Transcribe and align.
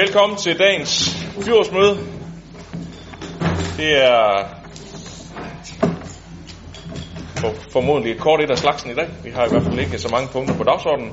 Velkommen 0.00 0.38
til 0.38 0.58
dagens 0.58 1.16
byrådsmøde. 1.44 1.94
Det 3.76 4.04
er 4.04 4.44
for, 7.40 7.54
formodentlig 7.72 8.12
et 8.12 8.20
kort 8.20 8.40
et 8.40 8.50
af 8.50 8.58
slagsen 8.58 8.90
i 8.90 8.94
dag. 8.94 9.08
Vi 9.24 9.30
har 9.30 9.46
i 9.46 9.48
hvert 9.50 9.62
fald 9.62 9.78
ikke 9.78 9.98
så 9.98 10.08
mange 10.12 10.28
punkter 10.32 10.54
på 10.56 10.64
dagsordenen. 10.64 11.12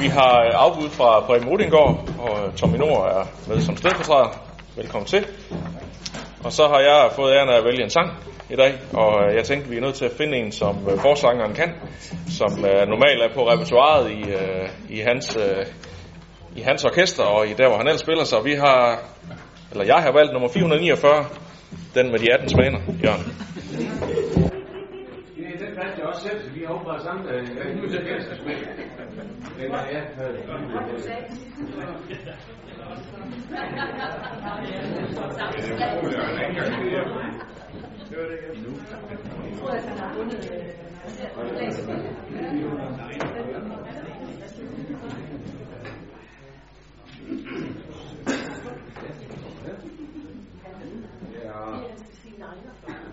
Vi 0.00 0.06
har 0.06 0.32
øh, 0.44 0.50
afbud 0.54 0.88
fra 0.90 1.20
Preben 1.20 1.48
Rudingård, 1.48 2.08
og 2.18 2.46
øh, 2.46 2.54
Tommy 2.54 2.76
Nord 2.76 3.08
er 3.16 3.24
med 3.48 3.60
som 3.60 3.76
stedfortræder. 3.76 4.30
Velkommen 4.76 5.06
til. 5.06 5.26
Og 6.44 6.52
så 6.52 6.62
har 6.68 6.80
jeg 6.80 7.10
fået 7.16 7.32
æren 7.32 7.48
af 7.48 7.58
at 7.58 7.64
vælge 7.64 7.82
en 7.82 7.90
sang 7.90 8.10
i 8.50 8.56
dag, 8.56 8.72
og 8.92 9.12
øh, 9.22 9.36
jeg 9.36 9.44
tænkte, 9.44 9.70
vi 9.70 9.76
er 9.76 9.80
nødt 9.80 9.94
til 9.94 10.04
at 10.04 10.12
finde 10.18 10.38
en, 10.38 10.52
som 10.52 10.74
forsangeren 10.98 11.54
kan, 11.54 11.70
som 12.38 12.50
normalt 12.88 13.22
er 13.22 13.34
på 13.34 13.48
repertoireet 13.48 14.10
i, 14.10 14.22
i 14.96 15.00
hans 15.00 15.38
i 16.56 16.60
hans 16.60 16.84
orkester 16.84 17.22
og 17.22 17.46
i 17.46 17.52
der, 17.52 17.68
hvor 17.68 17.76
han 17.76 17.86
ellers 17.86 18.00
spiller. 18.00 18.24
Så 18.24 18.40
vi 18.44 18.54
har, 18.54 18.98
eller 19.72 19.84
jeg 19.84 20.00
har 20.04 20.12
valgt 20.12 20.32
nummer 20.32 20.48
449, 20.48 21.26
den 21.94 22.10
med 22.12 22.18
de 22.18 22.32
18 22.32 22.48
svaner, 22.48 22.80
Jørgen. 23.04 23.24
Ja, 25.38 25.50
den 25.62 25.70
fandt 25.78 25.98
jeg 25.98 26.06
også 26.06 26.22
selv, 26.28 26.40
så 26.44 26.50
vi 26.54 26.60
har 26.66 26.74
åbenbart 26.74 27.02
sammen. 27.02 27.26
Jeg 27.26 27.34
er 27.34 27.40
ikke 27.68 27.80
nødt 27.80 27.90
til 27.90 27.98
at 27.98 28.06
ganske 28.06 28.36
smæk. 28.42 28.58
Den 29.58 29.72
var 29.72 29.86
jeg. 29.92 30.02
Ja, 30.18 30.24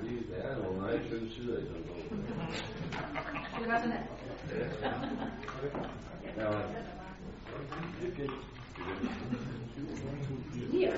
det 0.03 0.45
er 0.45 0.63
nogle 0.63 0.81
meget 0.81 1.01
skønne 1.05 1.29
sider 1.29 1.57
i 1.57 1.65
sådan 1.65 1.83
noget. 1.85 2.09
Ja. 10.73 10.91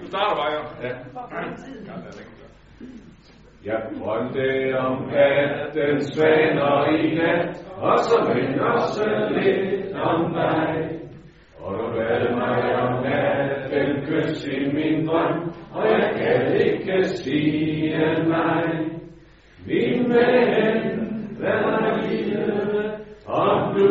Du 0.00 0.06
starter 0.06 0.36
bare, 0.36 0.52
Ja. 0.82 0.94
Jeg 3.64 3.82
drømte 3.98 4.78
om 4.78 5.10
katten 5.10 6.00
svaner 6.00 6.86
i 6.86 7.14
nat, 7.14 7.66
og 7.76 7.98
så 7.98 8.32
vender 8.34 8.64
også 8.64 9.28
lidt 9.30 9.96
om 9.96 10.30
mig. 10.30 10.89
Og 11.62 11.72
du 11.78 11.84
bad 11.96 12.34
mig 12.34 12.74
om 12.82 13.02
natten 13.02 14.06
kys 14.06 14.46
i 14.46 14.72
min 14.74 15.06
drøm, 15.06 15.52
og 15.72 15.82
jeg 15.90 16.10
kan 16.16 16.56
ikke 16.66 17.04
sige 17.04 17.98
nej. 18.28 18.64
Min 19.66 20.08
ven, 20.12 20.78
hvad 21.38 21.50
er 21.50 22.08
lille, 22.08 22.44
om 23.26 23.74
du 23.76 23.88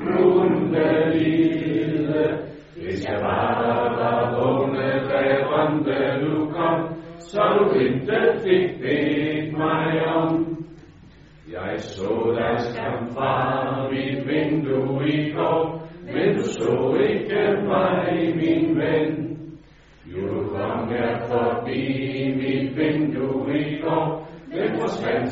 kunne 0.00 1.12
lide, 1.12 2.38
hvis 2.76 3.08
jeg 3.08 3.20
bare 3.20 3.96
var 3.98 4.40
vågnet, 4.40 5.10
da 5.10 5.16
jeg 5.16 5.38
drømte, 5.46 6.26
du 6.26 6.50
kom, 6.50 6.94
så 7.18 7.42
du 7.58 7.78
ikke 7.78 8.21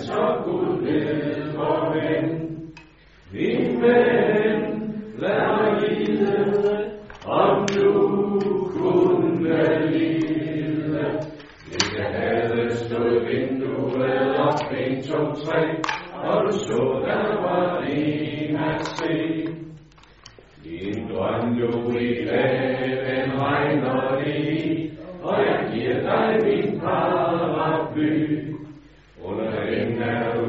så 0.07 0.43
Gud 0.45 0.85
ved 0.85 1.53
vor 1.57 1.95
ven. 1.95 2.27
Min 3.33 3.83
ven, 3.83 4.61
lad 5.19 5.41
mig 5.57 5.73
lide, 5.81 6.91
om 7.27 7.67
du 7.67 7.93
kunne 8.73 9.91
lide. 9.91 10.41
Det 11.71 11.83
kan 11.97 12.13
have 12.15 12.71
stået 12.71 13.29
vinduet 13.29 14.37
op, 14.37 14.73
en, 14.79 15.03
to, 15.03 15.19
tre, 15.35 15.61
og 16.15 16.45
du 16.47 16.53
så, 16.59 17.03
der 17.07 17.43
var 17.43 17.83
en 17.83 18.57
at 18.57 18.87
se. 18.87 19.47
Din 20.65 21.09
drøm 21.09 21.55
du 21.57 21.99
i 21.99 22.25
dag, 22.25 22.81
den 23.07 23.41
regner 23.43 24.19
i, 24.27 24.91
og 25.23 25.39
jeg 25.47 25.69
giver 25.73 26.01
dig 26.01 26.39
min 26.45 26.81
paraply. 26.81 28.51
Under 29.25 29.70
er 30.03 30.35
du 30.35 30.45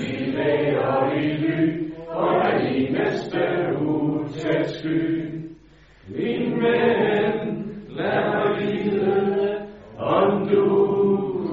i 0.00 0.32
dag 0.36 0.78
og 0.78 1.16
i 1.16 1.20
ly, 1.20 1.90
og 2.08 2.34
er 2.34 2.58
i 2.58 2.92
næste 2.92 3.40
utæt 3.80 4.70
sky. 4.70 5.32
Min 6.08 6.62
ven, 6.62 7.72
lad 7.88 8.20
mig 8.30 8.56
vide, 8.58 9.56
om 9.98 10.48
du 10.48 10.64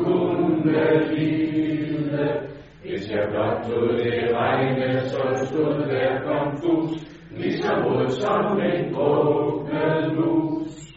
kunne 0.03 1.13
lide. 1.13 2.49
Hvis 2.83 3.11
jeg 3.11 3.27
blot 3.29 3.69
lod 3.69 3.97
det 3.97 4.35
regne, 4.35 4.99
så 4.99 5.45
stod 5.45 5.73
der 5.73 6.21
konfus, 6.21 6.91
ligesom 7.31 7.85
ud 7.85 8.07
som 8.09 8.59
en 8.59 8.93
druknet 8.93 10.15
mus. 10.15 10.89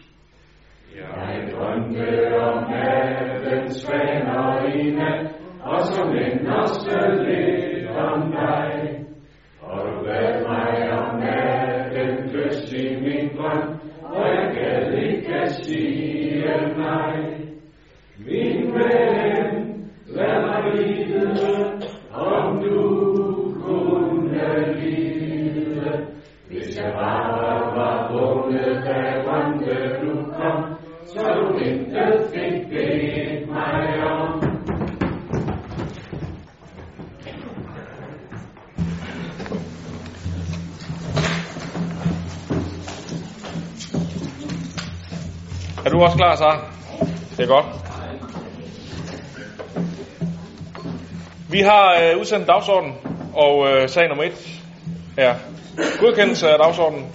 Jeg 0.95 1.49
drømte 1.51 2.35
om 2.35 2.63
natten 2.69 3.69
svaner 3.71 4.65
i 4.65 4.91
nat, 4.91 5.32
og 5.83 5.89
som 5.89 6.09
en 6.15 6.47
også 6.47 6.91
du 45.93 46.01
også 46.01 46.17
klar, 46.17 46.35
så? 46.35 46.57
Det 47.37 47.43
er 47.43 47.47
godt. 47.47 47.65
Vi 51.49 51.59
har 51.59 51.99
øh, 52.01 52.19
udsendt 52.19 52.47
dagsordenen, 52.47 52.95
og 53.33 53.67
øh, 53.67 53.89
sag 53.89 54.07
nummer 54.07 54.23
et 54.23 54.59
er 55.17 55.35
godkendelse 55.99 56.49
af 56.49 56.57
dagsordenen. 56.63 57.05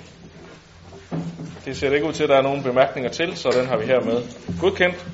Det 1.65 1.77
ser 1.77 1.89
det 1.89 1.95
ikke 1.95 2.09
ud 2.09 2.13
til, 2.13 2.23
at 2.23 2.29
der 2.29 2.37
er 2.37 2.43
nogen 2.43 2.63
bemærkninger 2.63 3.11
til, 3.11 3.37
så 3.37 3.51
den 3.61 3.67
har 3.67 3.77
vi 3.77 3.87
hermed 3.87 4.23
godkendt. 4.61 5.07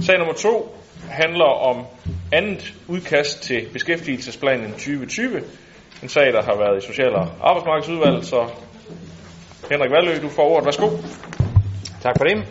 Sag 0.00 0.18
nummer 0.18 0.34
to 0.34 0.76
handler 1.10 1.68
om 1.68 1.86
andet 2.32 2.74
udkast 2.88 3.42
til 3.42 3.66
beskæftigelsesplanen 3.72 4.72
2020. 4.72 5.40
En 6.02 6.08
sag, 6.08 6.32
der 6.32 6.42
har 6.42 6.56
været 6.58 6.84
i 6.84 6.86
Social- 6.86 7.14
og 7.14 7.28
Arbejdsmarkedsudvalget, 7.40 8.26
så 8.26 8.48
Henrik 9.70 9.90
Valø, 9.90 10.22
du 10.22 10.28
får 10.28 10.42
ordet. 10.42 10.64
Værsgo. 10.64 10.88
Tak 12.02 12.16
for 12.18 12.24
det. 12.24 12.44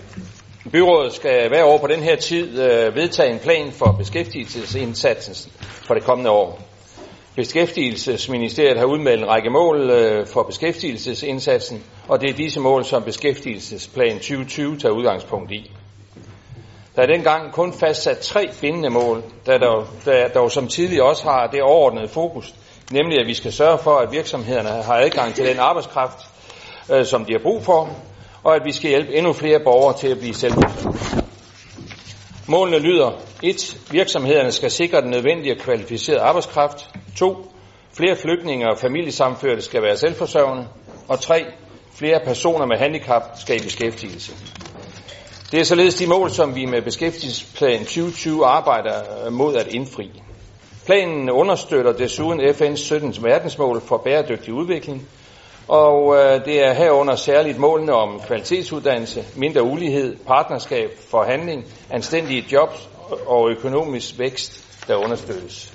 Byrådet 0.71 1.13
skal 1.13 1.47
hver 1.49 1.63
år 1.63 1.77
på 1.77 1.87
den 1.87 1.99
her 1.99 2.15
tid 2.15 2.61
øh, 2.61 2.95
vedtage 2.95 3.33
en 3.33 3.39
plan 3.39 3.71
for 3.71 3.91
beskæftigelsesindsatsen 3.91 5.51
for 5.61 5.93
det 5.93 6.03
kommende 6.03 6.29
år. 6.31 6.61
Beskæftigelsesministeriet 7.35 8.77
har 8.77 8.85
udmeldt 8.85 9.23
en 9.23 9.29
række 9.29 9.49
mål 9.49 9.89
øh, 9.89 10.27
for 10.27 10.43
beskæftigelsesindsatsen, 10.43 11.83
og 12.07 12.21
det 12.21 12.29
er 12.29 12.33
disse 12.33 12.59
mål, 12.59 12.85
som 12.85 13.03
beskæftigelsesplan 13.03 14.13
2020 14.13 14.77
tager 14.77 14.93
udgangspunkt 14.93 15.51
i. 15.51 15.71
Der 16.95 17.01
er 17.01 17.07
dengang 17.07 17.51
kun 17.51 17.73
fastsat 17.73 18.17
tre 18.17 18.49
bindende 18.61 18.89
mål, 18.89 19.23
der 19.45 19.57
dog, 19.57 19.85
der 20.05 20.27
dog 20.27 20.51
som 20.51 20.67
tidligere 20.67 21.05
også 21.05 21.23
har 21.23 21.47
det 21.47 21.61
overordnede 21.61 22.07
fokus, 22.07 22.53
nemlig 22.91 23.19
at 23.19 23.27
vi 23.27 23.33
skal 23.33 23.53
sørge 23.53 23.77
for, 23.77 23.97
at 23.97 24.11
virksomhederne 24.11 24.69
har 24.69 24.95
adgang 24.95 25.33
til 25.33 25.45
den 25.45 25.59
arbejdskraft, 25.59 26.19
øh, 26.91 27.05
som 27.05 27.25
de 27.25 27.31
har 27.33 27.39
brug 27.39 27.63
for, 27.63 27.89
og 28.47 28.55
at 28.55 28.65
vi 28.65 28.71
skal 28.71 28.89
hjælpe 28.89 29.15
endnu 29.15 29.33
flere 29.33 29.59
borgere 29.59 29.97
til 29.97 30.07
at 30.07 30.19
blive 30.19 30.33
selvforsørgende. 30.33 31.27
Målene 32.47 32.79
lyder 32.79 33.11
1. 33.43 33.77
Virksomhederne 33.91 34.51
skal 34.51 34.71
sikre 34.71 35.01
den 35.01 35.09
nødvendige 35.09 35.55
kvalificerede 35.55 36.21
arbejdskraft. 36.21 36.89
2. 37.17 37.51
Flere 37.93 38.15
flygtninge 38.15 38.69
og 38.69 38.77
familiesamførte 38.77 39.61
skal 39.61 39.81
være 39.81 39.97
selvforsørgende. 39.97 40.67
Og 41.07 41.19
3. 41.19 41.45
Flere 41.93 42.19
personer 42.25 42.65
med 42.65 42.77
handicap 42.77 43.23
skal 43.39 43.55
i 43.55 43.63
beskæftigelse. 43.63 44.33
Det 45.51 45.59
er 45.59 45.63
således 45.63 45.95
de 45.95 46.07
mål, 46.07 46.29
som 46.29 46.55
vi 46.55 46.65
med 46.65 46.81
beskæftigelsesplan 46.81 47.79
2020 47.79 48.45
arbejder 48.45 49.25
øh, 49.25 49.33
mod 49.33 49.55
at 49.55 49.67
indfri. 49.67 50.21
Planen 50.85 51.29
understøtter 51.29 51.91
desuden 51.91 52.39
FN's 52.39 52.75
17 52.75 53.15
verdensmål 53.23 53.81
for 53.81 53.97
bæredygtig 53.97 54.53
udvikling, 54.53 55.07
og 55.67 56.15
øh, 56.15 56.45
det 56.45 56.65
er 56.65 56.73
herunder 56.73 57.15
særligt 57.15 57.57
målene 57.59 57.93
om 57.93 58.21
kvalitetsuddannelse, 58.27 59.25
mindre 59.35 59.63
ulighed, 59.63 60.17
partnerskab, 60.27 60.89
forhandling, 61.11 61.65
anstændige 61.89 62.45
jobs 62.51 62.89
og 63.27 63.49
økonomisk 63.49 64.19
vækst, 64.19 64.63
der 64.87 64.95
understøttes. 64.95 65.73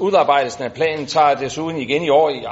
Udarbejdelsen 0.00 0.64
af 0.64 0.72
planen 0.72 1.06
tager 1.06 1.34
desuden 1.34 1.76
igen 1.76 2.02
i 2.02 2.08
år 2.08 2.30
i 2.30 2.44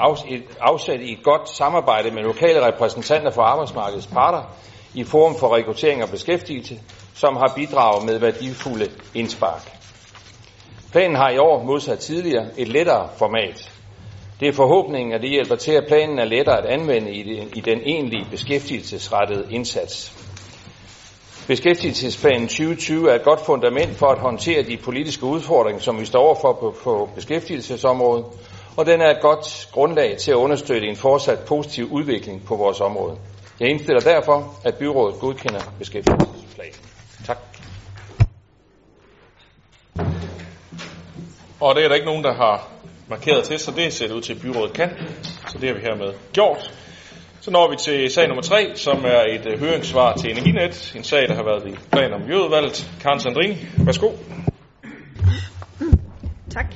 afsæt 0.60 1.00
i 1.00 1.12
et 1.12 1.22
godt 1.24 1.48
samarbejde 1.48 2.10
med 2.10 2.22
lokale 2.22 2.66
repræsentanter 2.66 3.30
for 3.30 3.42
arbejdsmarkedets 3.42 4.06
parter 4.06 4.42
i 4.94 5.04
Forum 5.04 5.34
for 5.34 5.56
Rekruttering 5.56 6.02
og 6.02 6.08
Beskæftigelse, 6.08 6.80
som 7.14 7.36
har 7.36 7.52
bidraget 7.54 8.04
med 8.04 8.18
værdifulde 8.18 8.90
indspark. 9.14 9.72
Planen 10.92 11.16
har 11.16 11.30
i 11.30 11.38
år 11.38 11.62
modsat 11.62 11.98
tidligere 11.98 12.46
et 12.56 12.68
lettere 12.68 13.08
format. 13.18 13.75
Det 14.40 14.48
er 14.48 14.52
forhåbningen, 14.52 15.12
at 15.14 15.22
det 15.22 15.30
hjælper 15.30 15.54
til, 15.56 15.72
at 15.72 15.86
planen 15.86 16.18
er 16.18 16.24
lettere 16.24 16.58
at 16.58 16.64
anvende 16.64 17.12
i 17.54 17.60
den 17.60 17.80
egentlige 17.84 18.26
beskæftigelsesrettede 18.30 19.46
indsats. 19.50 20.12
Beskæftigelsesplanen 21.46 22.48
2020 22.48 23.10
er 23.10 23.14
et 23.14 23.22
godt 23.22 23.40
fundament 23.40 23.96
for 23.96 24.06
at 24.06 24.18
håndtere 24.18 24.62
de 24.62 24.76
politiske 24.76 25.24
udfordringer, 25.24 25.80
som 25.80 26.00
vi 26.00 26.04
står 26.04 26.20
overfor 26.20 26.52
på, 26.52 26.74
på 26.82 27.10
beskæftigelsesområdet, 27.14 28.24
og 28.76 28.86
den 28.86 29.00
er 29.00 29.10
et 29.10 29.20
godt 29.20 29.68
grundlag 29.72 30.16
til 30.16 30.30
at 30.30 30.34
understøtte 30.34 30.88
en 30.88 30.96
fortsat 30.96 31.38
positiv 31.38 31.88
udvikling 31.92 32.44
på 32.44 32.56
vores 32.56 32.80
område. 32.80 33.16
Jeg 33.60 33.68
indstiller 33.68 34.00
derfor, 34.00 34.54
at 34.64 34.74
byrådet 34.74 35.20
godkender 35.20 35.60
beskæftigelsesplanen. 35.78 36.74
Tak. 37.26 37.38
Og 41.60 41.74
det 41.74 41.84
er 41.84 41.88
der 41.88 41.94
ikke 41.94 42.06
nogen, 42.06 42.24
der 42.24 42.34
har 42.34 42.75
markeret 43.08 43.44
til, 43.44 43.58
så 43.58 43.70
det 43.76 43.92
ser 43.92 44.06
det 44.06 44.14
ud 44.14 44.20
til, 44.20 44.34
at 44.34 44.40
byrådet 44.40 44.72
kan. 44.72 44.90
Så 45.48 45.58
det 45.58 45.68
har 45.68 45.74
vi 45.74 45.80
hermed 45.80 46.14
gjort. 46.32 46.72
Så 47.40 47.50
når 47.50 47.70
vi 47.70 47.76
til 47.76 48.10
sag 48.10 48.28
nummer 48.28 48.42
3, 48.42 48.72
som 48.74 49.04
er 49.04 49.22
et 49.28 49.52
uh, 49.52 49.60
høringssvar 49.60 50.16
til 50.16 50.30
Energinet. 50.30 50.92
En 50.96 51.04
sag, 51.04 51.28
der 51.28 51.34
har 51.34 51.44
været 51.44 51.68
i 51.68 51.76
plan- 51.92 52.12
om 52.12 52.20
miljøudvalget. 52.20 52.90
Karen 53.00 53.20
Sandrini, 53.20 53.56
værsgo. 53.76 54.10
Tak. 56.50 56.74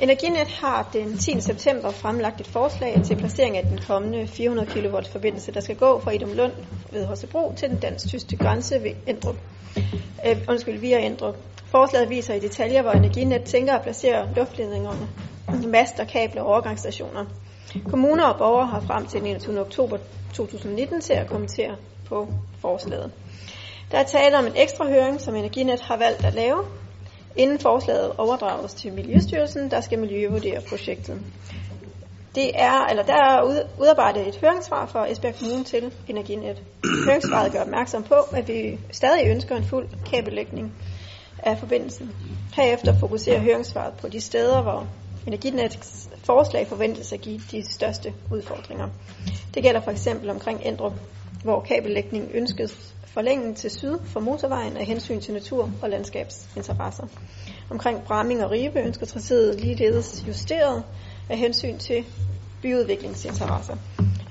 Energinet 0.00 0.48
har 0.48 0.88
den 0.92 1.18
10. 1.18 1.40
september 1.40 1.90
fremlagt 1.90 2.40
et 2.40 2.46
forslag 2.46 3.00
til 3.04 3.16
placering 3.16 3.56
af 3.56 3.64
den 3.64 3.80
kommende 3.86 4.26
400 4.28 4.68
kV 4.70 5.12
forbindelse, 5.12 5.52
der 5.52 5.60
skal 5.60 5.76
gå 5.76 6.00
fra 6.00 6.10
Idum 6.10 6.32
Lund 6.32 6.52
ved 6.92 7.06
Hossebro 7.06 7.54
til 7.56 7.68
den 7.68 7.78
dansk-tyske 7.78 8.36
grænse 8.36 8.82
ved 8.82 8.90
Endrup. 9.06 9.36
Øh, 10.26 10.36
undskyld, 10.48 10.78
via 10.78 10.98
Endrup. 10.98 11.36
Forslaget 11.70 12.10
viser 12.10 12.34
i 12.34 12.38
detaljer, 12.38 12.82
hvor 12.82 12.90
Energinet 12.90 13.44
tænker 13.44 13.74
at 13.74 13.82
placere 13.82 14.28
luftledningerne, 14.36 15.08
master, 15.66 16.04
kabler 16.04 16.42
og 16.42 16.48
overgangsstationer. 16.48 17.24
Kommuner 17.88 18.24
og 18.24 18.38
borgere 18.38 18.66
har 18.66 18.80
frem 18.80 19.06
til 19.06 19.20
den 19.20 19.28
21. 19.28 19.60
oktober 19.60 19.98
2019 20.34 21.00
til 21.00 21.12
at 21.12 21.26
kommentere 21.26 21.76
på 22.08 22.28
forslaget. 22.60 23.12
Der 23.90 23.98
er 23.98 24.02
tale 24.02 24.38
om 24.38 24.46
en 24.46 24.52
ekstra 24.56 24.88
høring, 24.88 25.20
som 25.20 25.34
Energinet 25.34 25.80
har 25.80 25.96
valgt 25.96 26.24
at 26.24 26.34
lave, 26.34 26.64
inden 27.36 27.58
forslaget 27.58 28.12
overdrages 28.18 28.74
til 28.74 28.92
Miljøstyrelsen, 28.92 29.70
der 29.70 29.80
skal 29.80 29.98
miljøvurdere 29.98 30.60
projektet. 30.68 31.20
Det 32.34 32.50
er, 32.54 32.86
eller 32.90 33.02
der 33.02 33.14
er 33.14 33.62
udarbejdet 33.80 34.28
et 34.28 34.36
høringssvar 34.36 34.86
for 34.86 35.04
Esbjerg 35.04 35.34
Kommune 35.34 35.64
til 35.64 35.92
Energinet. 36.08 36.62
Høringssvaret 37.06 37.52
gør 37.52 37.60
opmærksom 37.60 38.02
på, 38.02 38.14
at 38.14 38.48
vi 38.48 38.78
stadig 38.90 39.30
ønsker 39.30 39.56
en 39.56 39.64
fuld 39.64 39.88
kabellægning 40.10 40.72
af 41.42 41.58
forbindelsen. 41.58 42.12
Herefter 42.54 42.98
fokuserer 42.98 43.40
høringssvaret 43.40 43.94
på 43.94 44.08
de 44.08 44.20
steder, 44.20 44.62
hvor 44.62 44.86
Energinets 45.26 46.08
forslag 46.24 46.66
forventes 46.66 47.12
at 47.12 47.20
give 47.20 47.40
de 47.50 47.72
største 47.72 48.12
udfordringer. 48.30 48.88
Det 49.54 49.62
gælder 49.62 49.80
for 49.80 49.90
eksempel 49.90 50.30
omkring 50.30 50.60
Endrup, 50.64 50.92
hvor 51.44 51.60
kabellægningen 51.60 52.30
ønskes 52.34 52.94
forlænget 53.06 53.56
til 53.56 53.70
syd 53.70 53.98
for 54.04 54.20
motorvejen 54.20 54.76
af 54.76 54.86
hensyn 54.86 55.20
til 55.20 55.34
natur- 55.34 55.70
og 55.82 55.90
landskabsinteresser. 55.90 57.06
Omkring 57.70 58.02
Bramming 58.04 58.44
og 58.44 58.50
Ribe 58.50 58.80
ønsker 58.80 59.06
tracéet 59.06 59.60
ligeledes 59.60 60.24
justeret 60.28 60.82
af 61.28 61.38
hensyn 61.38 61.78
til 61.78 62.04
byudviklingsinteresser. 62.62 63.76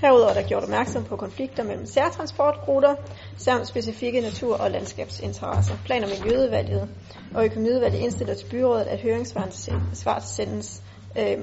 Herudover 0.02 0.30
er 0.30 0.34
der 0.34 0.48
gjort 0.48 0.64
opmærksom 0.64 1.04
på 1.04 1.16
konflikter 1.16 1.64
mellem 1.64 1.86
særtransportruter 1.86 2.96
samt 3.38 3.68
specifikke 3.68 4.22
natur- 4.22 4.58
og 4.58 4.72
landskabsinteresser. 4.72 5.78
Plan- 5.86 6.04
og 6.04 6.10
Miljøudvalget 6.10 6.90
og 7.36 7.46
Økonomiudvalget 7.46 8.00
indstiller 8.00 8.34
til 8.34 8.46
byrådet, 8.46 8.86
at 8.86 9.00
høringssvar 9.00 10.20
sendes 10.20 10.82
øh, 11.18 11.38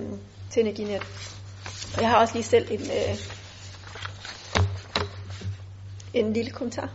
til 0.51 0.63
Energinet. 0.63 1.03
Jeg 2.01 2.09
har 2.11 2.21
også 2.21 2.35
lige 2.35 2.45
selv 2.45 2.67
en, 2.71 2.81
øh, 2.81 3.17
en 6.15 6.33
lille 6.33 6.51
kommentar. 6.51 6.91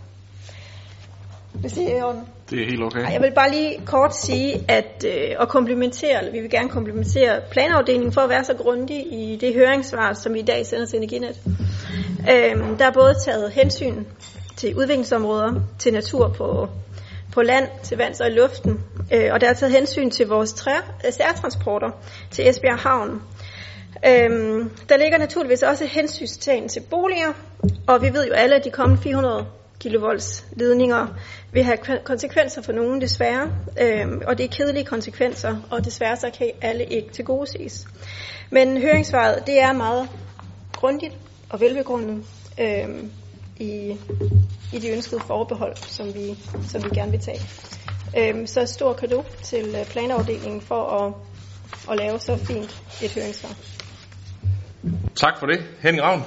Hvis 1.61 1.73
det 1.73 1.97
er 1.97 2.03
orden. 2.03 2.21
Det 2.49 2.61
er 2.61 2.65
helt 2.65 2.83
okay. 2.83 3.13
Jeg 3.13 3.21
vil 3.21 3.31
bare 3.35 3.51
lige 3.51 3.81
kort 3.85 4.15
sige, 4.15 4.65
at 4.67 5.05
øh, 5.07 5.35
og 5.39 5.49
komplimentere, 5.49 6.19
eller 6.19 6.31
vi 6.31 6.39
vil 6.39 6.49
gerne 6.49 6.69
komplimentere 6.69 7.41
planafdelingen 7.51 8.11
for 8.11 8.21
at 8.21 8.29
være 8.29 8.43
så 8.43 8.53
grundig 8.53 9.13
i 9.13 9.37
det 9.41 9.53
høringssvar, 9.53 10.13
som 10.13 10.33
vi 10.33 10.39
i 10.39 10.45
dag 10.45 10.65
sender 10.65 10.85
til 10.85 10.97
Energinet. 10.97 11.41
Øh, 12.19 12.79
der 12.79 12.85
er 12.85 12.91
både 12.93 13.15
taget 13.25 13.51
hensyn 13.51 14.03
til 14.55 14.75
udviklingsområder, 14.75 15.53
til 15.79 15.93
natur 15.93 16.27
på, 16.37 16.67
på 17.33 17.41
land, 17.41 17.67
til 17.83 17.97
vands 17.97 18.21
og 18.21 18.27
i 18.27 18.31
luften, 18.31 18.79
øh, 19.13 19.29
og 19.33 19.41
der 19.41 19.49
er 19.49 19.53
taget 19.53 19.73
hensyn 19.73 20.09
til 20.09 20.27
vores 20.27 20.53
træ, 20.53 20.73
særtransporter 21.09 21.89
til 22.31 22.49
Esbjerg 22.49 22.79
Havn. 22.79 23.21
Øhm, 24.07 24.69
der 24.89 24.97
ligger 24.97 25.17
naturligvis 25.17 25.63
også 25.63 25.85
hensynstagen 25.85 26.69
til 26.69 26.81
boliger, 26.89 27.33
og 27.87 28.01
vi 28.01 28.13
ved 28.13 28.27
jo 28.27 28.33
alle, 28.33 28.56
at 28.56 28.63
de 28.63 28.69
kommende 28.69 29.01
400 29.01 29.45
kilovolts 29.81 30.45
ledninger 30.56 31.07
vil 31.52 31.64
have 31.64 31.78
konsekvenser 32.04 32.61
for 32.61 32.71
nogen 32.71 33.02
desværre, 33.02 33.52
øh, 33.81 34.07
og 34.28 34.38
det 34.38 34.44
er 34.44 34.47
kedelige 34.47 34.85
konsekvenser, 34.85 35.56
og 35.71 35.85
desværre 35.85 36.18
så 36.18 36.30
kan 36.38 36.52
alle 36.61 36.85
ikke 36.85 37.09
til 37.09 37.26
gode 37.26 37.47
ses. 37.47 37.88
Men 38.50 38.81
høringssvaret, 38.81 39.47
det 39.47 39.59
er 39.59 39.73
meget 39.73 40.09
grundigt 40.73 41.14
og 41.50 41.59
velbegrundet 41.59 42.23
øh, 42.59 43.04
i, 43.59 43.97
i 44.73 44.80
de 44.80 44.90
ønskede 44.90 45.21
forbehold, 45.28 45.76
som 45.76 46.14
vi, 46.16 46.38
som 46.68 46.83
vi 46.83 46.90
gerne 46.90 47.11
vil 47.11 47.19
tage. 47.19 47.42
Øh, 48.18 48.47
så 48.47 48.66
stor 48.66 48.94
kado 48.94 49.23
til 49.44 49.76
øh, 49.80 49.85
planafdelingen 49.85 50.61
for 50.61 50.83
at, 50.85 51.14
at 51.92 51.97
lave 51.97 52.19
så 52.19 52.38
fint 52.38 52.83
et 53.04 53.14
høringssvar. 53.14 53.56
Tak 55.16 55.40
for 55.40 55.45
det. 55.45 55.59
Henning 55.81 56.04
Ravn. 56.04 56.23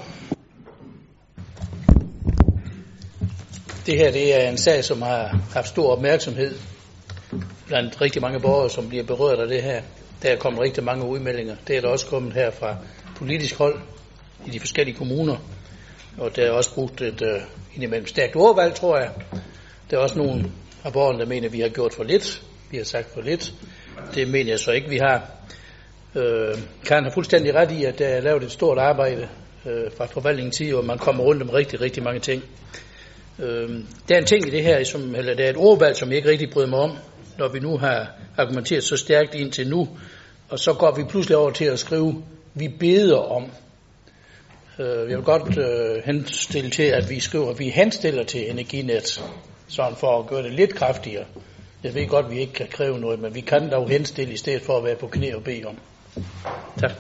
Det 3.87 3.97
her 3.99 4.11
det 4.11 4.35
er 4.35 4.51
en 4.51 4.59
sag, 4.59 4.85
som 4.85 5.03
har 5.03 5.41
haft 5.53 5.69
stor 5.69 5.93
opmærksomhed 5.93 6.55
blandt 7.67 8.01
rigtig 8.01 8.23
mange 8.23 8.41
borgere, 8.41 8.71
som 8.71 8.89
bliver 8.89 9.05
berørt 9.05 9.39
af 9.39 9.49
det 9.49 9.63
her. 9.63 9.83
Der 10.23 10.29
er 10.29 10.37
kommet 10.37 10.63
rigtig 10.63 10.85
mange 10.85 11.07
udmeldinger. 11.07 11.57
Det 11.69 11.77
er 11.77 11.81
der 11.81 11.89
også 11.89 12.07
kommet 12.07 12.33
her 12.33 12.51
fra 12.51 12.77
politisk 13.17 13.55
hold 13.59 13.79
i 14.47 14.51
de 14.51 14.61
forskellige 14.61 14.97
kommuner. 14.97 15.37
Og 16.19 16.37
der 16.37 16.47
er 16.47 16.51
også 16.51 16.75
brugt 16.75 17.01
et 17.01 17.23
uh, 17.23 17.29
indimellem 17.75 18.07
stærkt 18.07 18.37
ordvalg, 18.37 18.75
tror 18.75 18.99
jeg. 18.99 19.11
Der 19.91 19.97
er 19.97 20.01
også 20.01 20.19
nogle 20.19 20.53
af 20.85 20.93
borgerne, 20.93 21.19
der 21.19 21.27
mener, 21.27 21.47
at 21.47 21.53
vi 21.53 21.61
har 21.61 21.69
gjort 21.69 21.95
for 21.95 22.05
lidt. 22.05 22.43
Vi 22.71 22.77
har 22.77 22.85
sagt 22.85 23.13
for 23.15 23.21
lidt. 23.21 23.55
Det 24.15 24.29
mener 24.29 24.51
jeg 24.51 24.59
så 24.59 24.71
ikke, 24.71 24.89
vi 24.89 24.97
har. 24.99 25.31
Øh, 26.15 26.59
Karen 26.85 27.05
har 27.05 27.11
fuldstændig 27.11 27.55
ret 27.55 27.73
i, 27.73 27.85
at 27.85 27.99
der 27.99 28.07
er 28.07 28.21
lavet 28.21 28.43
et 28.43 28.53
stort 28.53 28.79
arbejde 28.79 29.29
øh, 29.67 29.91
fra 29.97 30.07
forvaltningens 30.07 30.57
side, 30.57 30.75
og 30.75 30.85
man 30.85 30.99
kommer 30.99 31.25
rundt 31.25 31.43
om 31.43 31.49
rigtig, 31.51 31.81
rigtig 31.81 32.03
mange 32.03 32.21
ting. 32.21 32.43
Øh, 33.39 33.69
der 34.09 34.15
er 34.15 34.19
en 34.19 34.27
ting 34.27 34.47
i 34.47 34.51
det 34.51 34.63
her, 34.63 34.85
som, 34.85 35.15
eller 35.15 35.35
der 35.35 35.45
er 35.45 35.51
et 35.51 35.57
ordvalg, 35.57 35.97
som 35.97 36.09
jeg 36.09 36.17
ikke 36.17 36.29
rigtig 36.29 36.51
bryder 36.51 36.69
mig 36.69 36.79
om, 36.79 36.97
når 37.39 37.49
vi 37.49 37.59
nu 37.59 37.79
har 37.79 38.11
argumenteret 38.37 38.85
så 38.85 38.97
stærkt 38.97 39.35
indtil 39.35 39.69
nu, 39.69 39.89
og 40.49 40.59
så 40.59 40.73
går 40.73 40.95
vi 40.97 41.05
pludselig 41.05 41.37
over 41.37 41.51
til 41.51 41.65
at 41.65 41.79
skrive, 41.79 42.25
vi 42.55 42.69
beder 42.69 43.19
om. 43.19 43.51
Øh, 44.79 45.11
jeg 45.11 45.17
vil 45.17 45.25
godt 45.25 45.59
øh, 45.59 46.03
henstille 46.05 46.71
til, 46.71 46.83
at 46.83 47.11
vi 47.11 47.21
skriver, 47.21 47.51
at 47.51 47.59
vi 47.59 47.69
henstiller 47.69 48.25
til 48.25 48.51
Energinet, 48.51 49.25
sådan 49.69 49.97
for 49.97 50.19
at 50.19 50.27
gøre 50.27 50.43
det 50.43 50.53
lidt 50.53 50.75
kraftigere. 50.75 51.25
Jeg 51.83 51.95
ved 51.95 52.07
godt, 52.09 52.27
at 52.27 52.33
vi 52.33 52.39
ikke 52.39 52.53
kan 52.53 52.69
kræve 52.71 52.99
noget, 52.99 53.21
men 53.21 53.35
vi 53.35 53.41
kan 53.41 53.71
dog 53.71 53.89
henstille 53.89 54.33
i 54.33 54.37
stedet 54.37 54.63
for 54.63 54.79
at 54.79 54.85
være 54.85 54.97
på 54.97 55.07
knæ 55.07 55.35
og 55.35 55.45
bede 55.45 55.65
om. 55.65 55.79
Tak. 56.81 56.93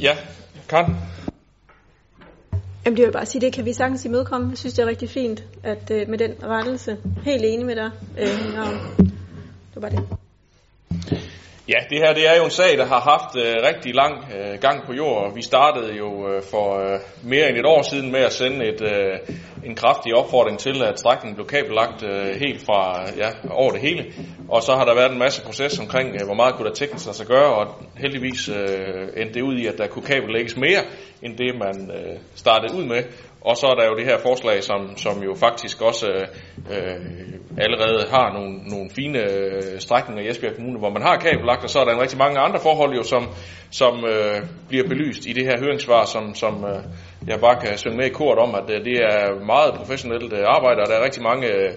Ja, 0.00 0.16
kan. 0.68 1.13
Jamen 2.84 2.96
det 2.96 3.04
vil 3.06 3.12
bare 3.12 3.26
sige, 3.26 3.40
det 3.40 3.52
kan 3.52 3.64
vi 3.64 3.72
sagtens 3.72 4.04
imødekomme. 4.04 4.50
Jeg 4.50 4.58
synes, 4.58 4.74
det 4.74 4.82
er 4.82 4.86
rigtig 4.86 5.10
fint, 5.10 5.44
at 5.62 5.90
øh, 5.90 6.08
med 6.08 6.18
den 6.18 6.34
rettelse, 6.42 6.96
helt 7.24 7.44
enig 7.44 7.66
med 7.66 7.76
dig, 7.76 7.90
øh, 8.18 8.28
Det 9.74 9.82
var 9.82 9.88
det. 9.88 10.13
Ja, 11.68 11.78
det 11.90 11.98
her 11.98 12.14
det 12.14 12.28
er 12.28 12.36
jo 12.36 12.44
en 12.44 12.50
sag, 12.50 12.78
der 12.78 12.86
har 12.86 13.00
haft 13.00 13.36
øh, 13.36 13.54
rigtig 13.68 13.94
lang 13.94 14.24
øh, 14.36 14.60
gang 14.60 14.86
på 14.86 14.92
jord. 14.92 15.34
Vi 15.34 15.42
startede 15.42 15.96
jo 15.96 16.28
øh, 16.28 16.42
for 16.50 16.78
øh, 16.78 17.00
mere 17.22 17.48
end 17.48 17.56
et 17.58 17.66
år 17.66 17.82
siden 17.82 18.12
med 18.12 18.20
at 18.20 18.32
sende 18.32 18.66
et, 18.66 18.82
øh, 18.82 19.18
en 19.64 19.74
kraftig 19.74 20.14
opfordring 20.14 20.58
til, 20.58 20.82
at 20.82 20.98
strækningen 20.98 21.34
blev 21.34 21.46
kabellagt 21.46 22.02
øh, 22.02 22.26
helt 22.40 22.66
fra 22.66 23.10
ja, 23.16 23.30
over 23.50 23.72
det 23.72 23.80
hele. 23.80 24.12
Og 24.48 24.62
så 24.62 24.72
har 24.72 24.84
der 24.84 24.94
været 24.94 25.12
en 25.12 25.18
masse 25.18 25.42
proces 25.42 25.78
omkring, 25.78 26.08
øh, 26.08 26.26
hvor 26.26 26.34
meget 26.34 26.54
kunne 26.54 26.68
der 26.68 26.74
teknisk 26.74 27.06
lade 27.06 27.16
sig 27.16 27.26
gøre, 27.26 27.54
og 27.54 27.66
heldigvis 27.96 28.48
øh, 28.48 29.08
endte 29.16 29.34
det 29.34 29.42
ud 29.42 29.56
i, 29.56 29.66
at 29.66 29.78
der 29.78 29.86
kunne 29.86 30.04
kabellægges 30.04 30.56
mere, 30.56 30.82
end 31.22 31.36
det 31.36 31.54
man 31.58 31.90
øh, 31.90 32.16
startede 32.34 32.74
ud 32.78 32.84
med. 32.84 33.02
Og 33.44 33.56
så 33.56 33.66
er 33.66 33.74
der 33.74 33.86
jo 33.86 33.94
det 33.96 34.04
her 34.04 34.18
forslag, 34.18 34.62
som, 34.62 34.96
som 34.96 35.22
jo 35.22 35.34
faktisk 35.34 35.82
også 35.82 36.06
øh, 36.70 36.96
allerede 37.58 38.06
har 38.10 38.32
nogle, 38.32 38.58
nogle 38.72 38.90
fine 38.90 39.18
øh, 39.18 39.80
strækninger 39.80 40.22
i 40.22 40.28
Esbjerg 40.28 40.54
Kommune, 40.54 40.78
hvor 40.78 40.90
man 40.90 41.02
har 41.02 41.16
kabellagt, 41.16 41.64
og 41.64 41.70
så 41.70 41.78
er 41.80 41.84
der 41.84 41.92
en 41.92 42.00
rigtig 42.00 42.18
mange 42.18 42.38
andre 42.38 42.60
forhold, 42.60 42.96
jo, 42.96 43.02
som, 43.02 43.28
som 43.70 44.04
øh, 44.04 44.42
bliver 44.68 44.88
belyst 44.88 45.26
i 45.26 45.32
det 45.32 45.44
her 45.44 45.58
høringssvar, 45.58 46.04
som, 46.04 46.34
som 46.34 46.64
øh, 46.64 46.80
jeg 47.26 47.40
bare 47.40 47.60
kan 47.60 47.78
synge 47.78 47.96
med 47.96 48.06
i 48.06 48.08
kort 48.08 48.38
om, 48.38 48.54
at 48.54 48.70
øh, 48.70 48.84
det 48.84 48.96
er 49.12 49.44
meget 49.46 49.74
professionelt 49.74 50.32
øh, 50.32 50.42
arbejde, 50.46 50.80
og 50.82 50.86
der 50.88 50.94
er 50.94 51.04
rigtig 51.04 51.22
mange 51.22 51.46
øh, 51.46 51.70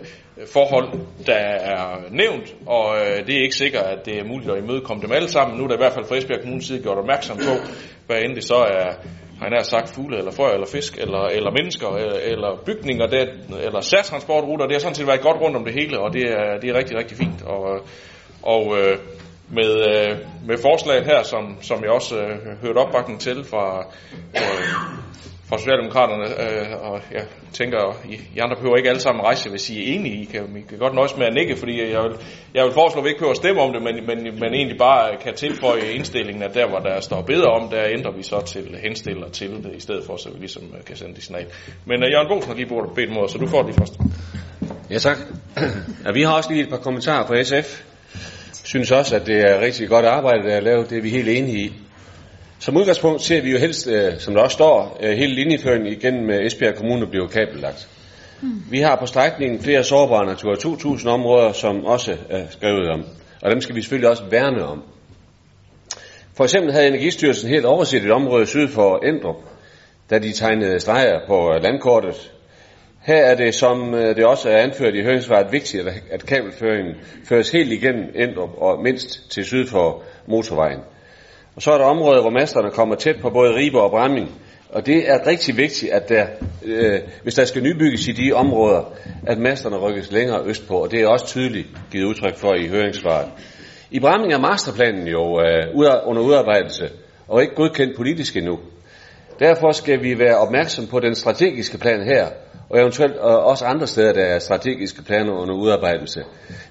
forhold, 0.54 0.90
der 1.26 1.40
er 1.74 1.98
nævnt, 2.12 2.56
og 2.66 2.86
øh, 2.98 3.28
det 3.28 3.36
er 3.38 3.42
ikke 3.42 3.56
sikkert, 3.56 3.84
at 3.84 4.06
det 4.06 4.20
er 4.20 4.24
muligt 4.24 4.52
at 4.52 4.58
imødekomme 4.64 5.04
dem 5.04 5.12
alle 5.12 5.30
sammen. 5.30 5.58
Nu 5.58 5.64
er 5.64 5.68
der 5.68 5.76
i 5.76 5.84
hvert 5.84 5.94
fald 5.94 6.06
fra 6.06 6.16
Esbjerg 6.18 6.42
Kommunes 6.42 6.66
side 6.66 6.84
gjort 6.84 6.98
opmærksom 6.98 7.38
på, 7.38 7.54
hvad 8.08 8.22
end 8.22 8.36
det 8.36 8.44
så 8.44 8.56
er 8.56 8.94
har 9.40 9.50
jeg 9.56 9.66
sagt 9.66 9.90
fugle, 9.90 10.18
eller 10.18 10.32
frø, 10.32 10.54
eller 10.54 10.68
fisk, 10.68 10.98
eller, 10.98 11.24
eller 11.26 11.52
mennesker, 11.52 11.88
eller, 11.88 12.20
eller 12.20 12.62
bygninger, 12.66 13.08
det, 13.08 13.30
eller 13.66 13.82
særtransportruter. 13.82 14.66
Det 14.66 14.76
har 14.76 14.80
sådan 14.80 14.96
set 14.96 15.08
været 15.08 15.22
godt 15.22 15.42
rundt 15.42 15.56
om 15.58 15.66
det 15.66 15.74
hele, 15.74 16.00
og 16.00 16.14
det 16.14 16.24
er, 16.24 16.60
det 16.62 16.70
er 16.70 16.78
rigtig, 16.78 16.98
rigtig 16.98 17.18
fint. 17.18 17.42
Og, 17.42 17.76
øh, 17.76 17.82
og 18.44 18.78
øh, 18.80 18.98
med, 19.50 19.72
øh, 19.88 20.18
med 20.48 20.58
forslaget 20.58 21.06
her, 21.06 21.24
som, 21.24 21.58
som 21.62 21.84
jeg 21.84 21.92
også 21.92 22.18
øh, 22.18 22.62
hørte 22.62 22.78
opbakning 22.78 23.20
til 23.20 23.44
fra, 23.44 23.86
øh, 24.36 25.08
fra 25.50 25.58
Socialdemokraterne, 25.58 26.28
øh, 26.44 26.92
og 26.92 27.02
jeg 27.12 27.26
tænker, 27.54 27.80
I, 28.10 28.16
I 28.36 28.40
andre 28.40 28.56
behøver 28.56 28.78
ikke 28.78 28.90
alle 28.90 29.02
sammen 29.02 29.26
rejse, 29.26 29.50
hvis 29.50 29.70
I 29.70 29.76
er 29.80 29.96
enige. 29.96 30.22
I 30.22 30.26
kan, 30.26 30.58
I 30.58 30.62
kan 30.70 30.78
godt 30.78 30.96
nøjes 30.96 31.18
med 31.18 31.26
at 31.26 31.34
nikke, 31.34 31.56
fordi 31.56 31.92
jeg 31.92 32.04
vil, 32.04 32.16
jeg 32.54 32.66
vil 32.66 32.74
foreslå, 32.74 33.00
at 33.00 33.04
vi 33.04 33.10
ikke 33.10 33.20
behøver 33.20 33.32
at 33.32 33.38
stemme 33.38 33.62
om 33.62 33.74
det, 33.74 33.82
men, 33.82 33.96
men, 34.08 34.40
men 34.40 34.54
egentlig 34.54 34.78
bare 34.78 35.18
kan 35.24 35.34
tilføje 35.34 35.82
indstillingen, 35.82 36.44
at 36.44 36.54
der, 36.54 36.68
hvor 36.68 36.80
der 36.80 37.00
står 37.00 37.22
bedre 37.22 37.50
om, 37.58 37.70
der 37.70 37.84
ændrer 37.98 38.12
vi 38.12 38.24
så 38.24 38.42
til 38.42 38.78
henstiller 38.84 39.30
til 39.30 39.50
det, 39.50 39.76
i 39.76 39.80
stedet 39.80 40.04
for, 40.06 40.18
så 40.18 40.30
vi 40.30 40.40
ligesom 40.40 40.64
øh, 40.78 40.84
kan 40.86 40.96
sende 40.96 41.16
det 41.16 41.24
signal. 41.24 41.46
Men 41.86 42.04
uh, 42.04 42.12
Jørgen 42.12 42.28
Bosen 42.30 42.50
har 42.50 42.56
lige 42.56 42.70
bedt 42.96 43.12
mod, 43.14 43.28
så 43.28 43.38
du 43.38 43.48
får 43.48 43.64
det 43.64 43.76
først. 43.76 43.94
Ja, 44.90 44.98
tak. 44.98 45.18
Ja, 46.06 46.12
vi 46.12 46.22
har 46.22 46.34
også 46.34 46.52
lige 46.52 46.64
et 46.64 46.70
par 46.70 46.78
kommentarer 46.78 47.28
fra 47.28 47.44
SF. 47.44 47.84
Synes 48.64 48.92
også, 48.92 49.16
at 49.16 49.26
det 49.26 49.38
er 49.42 49.60
rigtig 49.60 49.90
godt 49.90 50.06
arbejde, 50.06 50.44
der 50.44 50.56
er 50.56 50.62
lavet. 50.62 50.90
Det 50.90 50.98
er 50.98 51.02
vi 51.02 51.10
helt 51.10 51.30
enige 51.30 51.66
i. 51.66 51.74
Som 52.60 52.78
udgangspunkt 52.78 53.22
ser 53.22 53.42
vi 53.42 53.52
jo 53.52 53.58
helst, 53.58 53.88
øh, 53.88 54.20
som 54.20 54.34
der 54.34 54.42
også 54.42 54.54
står, 54.54 54.98
øh, 55.04 55.18
hele 55.18 55.36
linjeføringen 55.36 55.94
igennem 55.94 56.30
øh, 56.30 56.46
Esbjerg 56.46 56.76
Kommune 56.76 57.08
bliver 57.08 57.28
kabellagt. 57.28 57.88
Mm. 58.42 58.64
Vi 58.72 58.80
har 58.80 58.96
på 58.96 59.06
strækningen 59.06 59.60
flere 59.60 59.84
sårbare 59.84 60.26
Natura 60.26 60.56
2000 60.56 61.12
områder, 61.12 61.52
som 61.52 61.86
også 61.86 62.16
er 62.30 62.46
skrevet 62.50 62.90
om. 62.90 63.06
Og 63.42 63.52
dem 63.52 63.62
skal 63.62 63.76
vi 63.76 63.82
selvfølgelig 63.82 64.10
også 64.10 64.24
værne 64.32 64.66
om. 64.66 64.84
For 66.38 66.44
eksempel 66.44 66.72
havde 66.72 66.88
Energistyrelsen 66.88 67.50
helt 67.50 67.66
overset 67.66 68.04
et 68.04 68.12
område 68.12 68.46
syd 68.46 68.68
for 68.68 69.06
Endrup, 69.06 69.36
da 70.10 70.20
de 70.20 70.32
tegnede 70.32 70.80
streger 70.80 71.20
på 71.28 71.52
landkortet. 71.62 72.32
Her 73.02 73.26
er 73.26 73.36
det, 73.36 73.56
som 73.56 73.92
det 73.92 74.26
også 74.26 74.50
er 74.50 74.58
anført 74.58 74.96
i 74.96 75.04
høringssvaret, 75.04 75.52
vigtigt, 75.52 75.88
at 76.12 76.26
kabelføringen 76.26 76.96
føres 77.30 77.50
helt 77.50 77.72
igennem 77.72 78.06
Endrup 78.16 78.50
og 78.58 78.84
mindst 78.84 79.32
til 79.32 79.46
syd 79.46 79.68
for 79.68 80.04
motorvejen. 80.28 80.80
Og 81.58 81.64
så 81.64 81.72
er 81.72 81.78
der 81.78 81.86
områder, 81.86 82.22
hvor 82.22 82.30
masterne 82.30 82.72
kommer 82.72 82.96
tæt 82.96 83.16
på 83.22 83.30
både 83.30 83.56
Ribe 83.56 83.82
og 83.82 83.92
Bramming. 83.92 84.32
Og 84.70 84.86
det 84.86 85.10
er 85.10 85.28
rigtig 85.28 85.58
vigtigt, 85.58 85.92
at 85.92 86.10
der, 86.10 86.26
øh, 86.66 87.00
hvis 87.24 87.34
der 87.34 87.46
skal 87.46 87.64
nybygges 87.64 88.08
i 88.08 88.12
de 88.12 88.34
områder, 88.34 88.94
at 89.28 89.38
masterne 89.38 89.78
rykkes 89.78 90.12
længere 90.12 90.46
østpå. 90.46 90.74
Og 90.74 90.92
det 90.92 91.02
er 91.02 91.08
også 91.08 91.26
tydeligt 91.26 91.68
givet 91.92 92.06
udtryk 92.06 92.38
for 92.38 92.54
i 92.54 92.68
høringssvaret. 92.68 93.28
I 93.92 94.00
Bramming 94.00 94.34
er 94.34 94.40
masterplanen 94.40 95.08
jo 95.08 95.42
øh, 95.42 95.78
under 96.06 96.22
udarbejdelse 96.22 96.90
og 97.28 97.42
ikke 97.42 97.56
godkendt 97.56 97.98
politisk 97.98 98.38
endnu. 98.38 98.60
Derfor 99.40 99.72
skal 99.72 100.04
vi 100.04 100.20
være 100.20 100.38
opmærksom 100.38 100.88
på 100.88 101.00
den 101.00 101.16
strategiske 101.16 101.78
plan 101.78 102.04
her, 102.04 102.28
og 102.70 102.80
eventuelt 102.80 103.16
øh, 103.16 103.22
også 103.24 103.66
andre 103.66 103.88
steder, 103.88 104.14
der 104.14 104.24
er 104.24 104.40
strategiske 104.40 105.04
planer 105.04 105.34
under 105.34 105.56
udarbejdelse. 105.56 106.24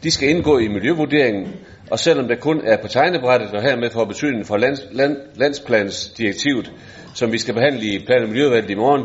De 0.02 0.10
skal 0.10 0.28
indgå 0.28 0.58
i 0.58 0.68
miljøvurderingen, 0.68 1.52
og 1.90 1.98
selvom 1.98 2.28
det 2.28 2.40
kun 2.40 2.60
er 2.64 2.76
på 2.76 2.88
tegnebrættet 2.88 3.54
og 3.54 3.62
hermed 3.62 3.90
får 3.90 4.04
betydning 4.04 4.46
for 4.46 4.56
lands, 4.56 4.80
land, 4.92 5.16
landsplansdirektivet, 5.34 6.72
som 7.14 7.32
vi 7.32 7.38
skal 7.38 7.54
behandle 7.54 7.86
i 7.86 8.04
plan- 8.06 8.22
og 8.22 8.28
miljøvalget 8.28 8.70
i 8.70 8.74
morgen, 8.74 9.04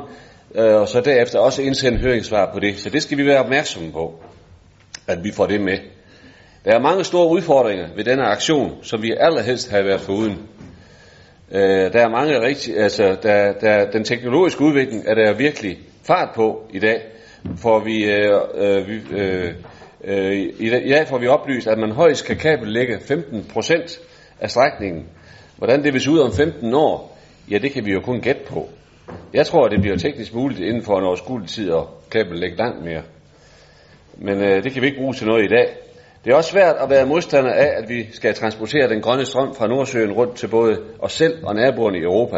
øh, 0.55 0.75
og 0.75 0.87
så 0.87 1.01
derefter 1.01 1.39
også 1.39 1.61
indsende 1.61 1.99
høringssvar 1.99 2.53
på 2.53 2.59
det. 2.59 2.79
Så 2.79 2.89
det 2.89 3.03
skal 3.03 3.17
vi 3.17 3.25
være 3.25 3.39
opmærksomme 3.39 3.91
på, 3.91 4.23
at 5.07 5.23
vi 5.23 5.31
får 5.31 5.45
det 5.45 5.61
med. 5.61 5.77
Der 6.65 6.71
er 6.71 6.79
mange 6.79 7.03
store 7.03 7.29
udfordringer 7.29 7.87
ved 7.95 8.03
denne 8.03 8.23
aktion, 8.23 8.83
som 8.83 9.01
vi 9.01 9.13
allerhelst 9.19 9.71
har 9.71 9.83
været 9.83 10.01
foruden. 10.01 10.37
Øh, 11.51 11.93
der 11.93 11.99
er 12.05 12.09
mange 12.09 12.41
rigtig, 12.41 12.77
altså 12.77 13.17
der, 13.23 13.53
der, 13.53 13.91
den 13.91 14.03
teknologiske 14.03 14.61
udvikling 14.61 15.03
er 15.07 15.13
der 15.13 15.33
virkelig 15.33 15.79
fart 16.03 16.29
på 16.35 16.63
i 16.73 16.79
dag, 16.79 17.01
for 17.57 17.79
vi, 17.79 18.11
øh, 18.11 18.31
øh, 18.55 18.87
vi 18.87 19.01
øh, 19.17 19.53
øh, 20.03 20.33
i, 20.59 20.69
dag 20.69 21.07
får 21.07 21.17
vi 21.17 21.27
oplyst, 21.27 21.67
at 21.67 21.77
man 21.77 21.91
højst 21.91 22.25
kan 22.25 22.37
kabellægge 22.37 22.95
15% 22.95 23.99
af 24.39 24.49
strækningen. 24.49 25.05
Hvordan 25.57 25.83
det 25.83 25.93
vil 25.93 26.01
se 26.01 26.11
ud 26.11 26.19
om 26.19 26.31
15 26.31 26.73
år, 26.73 27.17
ja 27.51 27.57
det 27.57 27.71
kan 27.71 27.85
vi 27.85 27.91
jo 27.91 27.99
kun 27.99 28.21
gætte 28.21 28.41
på. 28.47 28.69
Jeg 29.33 29.45
tror, 29.45 29.65
at 29.65 29.71
det 29.71 29.81
bliver 29.81 29.97
teknisk 29.97 30.33
muligt 30.33 30.59
inden 30.59 30.83
for 30.83 30.97
en 30.99 31.05
overskuelig 31.05 31.49
tid 31.49 31.71
at 31.71 31.83
kabellægge 32.11 32.57
langt 32.57 32.83
mere. 32.85 33.01
Men 34.17 34.43
øh, 34.43 34.63
det 34.63 34.71
kan 34.71 34.81
vi 34.81 34.87
ikke 34.87 34.99
bruge 34.99 35.13
til 35.13 35.27
noget 35.27 35.43
i 35.43 35.47
dag. 35.47 35.67
Det 36.25 36.31
er 36.31 36.35
også 36.35 36.51
svært 36.51 36.75
at 36.75 36.89
være 36.89 37.05
modstander 37.05 37.53
af, 37.53 37.71
at 37.77 37.89
vi 37.89 38.07
skal 38.11 38.33
transportere 38.33 38.89
den 38.89 39.01
grønne 39.01 39.25
strøm 39.25 39.55
fra 39.55 39.67
Nordsøen 39.67 40.11
rundt 40.11 40.35
til 40.35 40.47
både 40.47 40.79
os 40.99 41.11
selv 41.13 41.45
og 41.45 41.55
naboerne 41.55 41.97
i 41.97 42.01
Europa, 42.01 42.37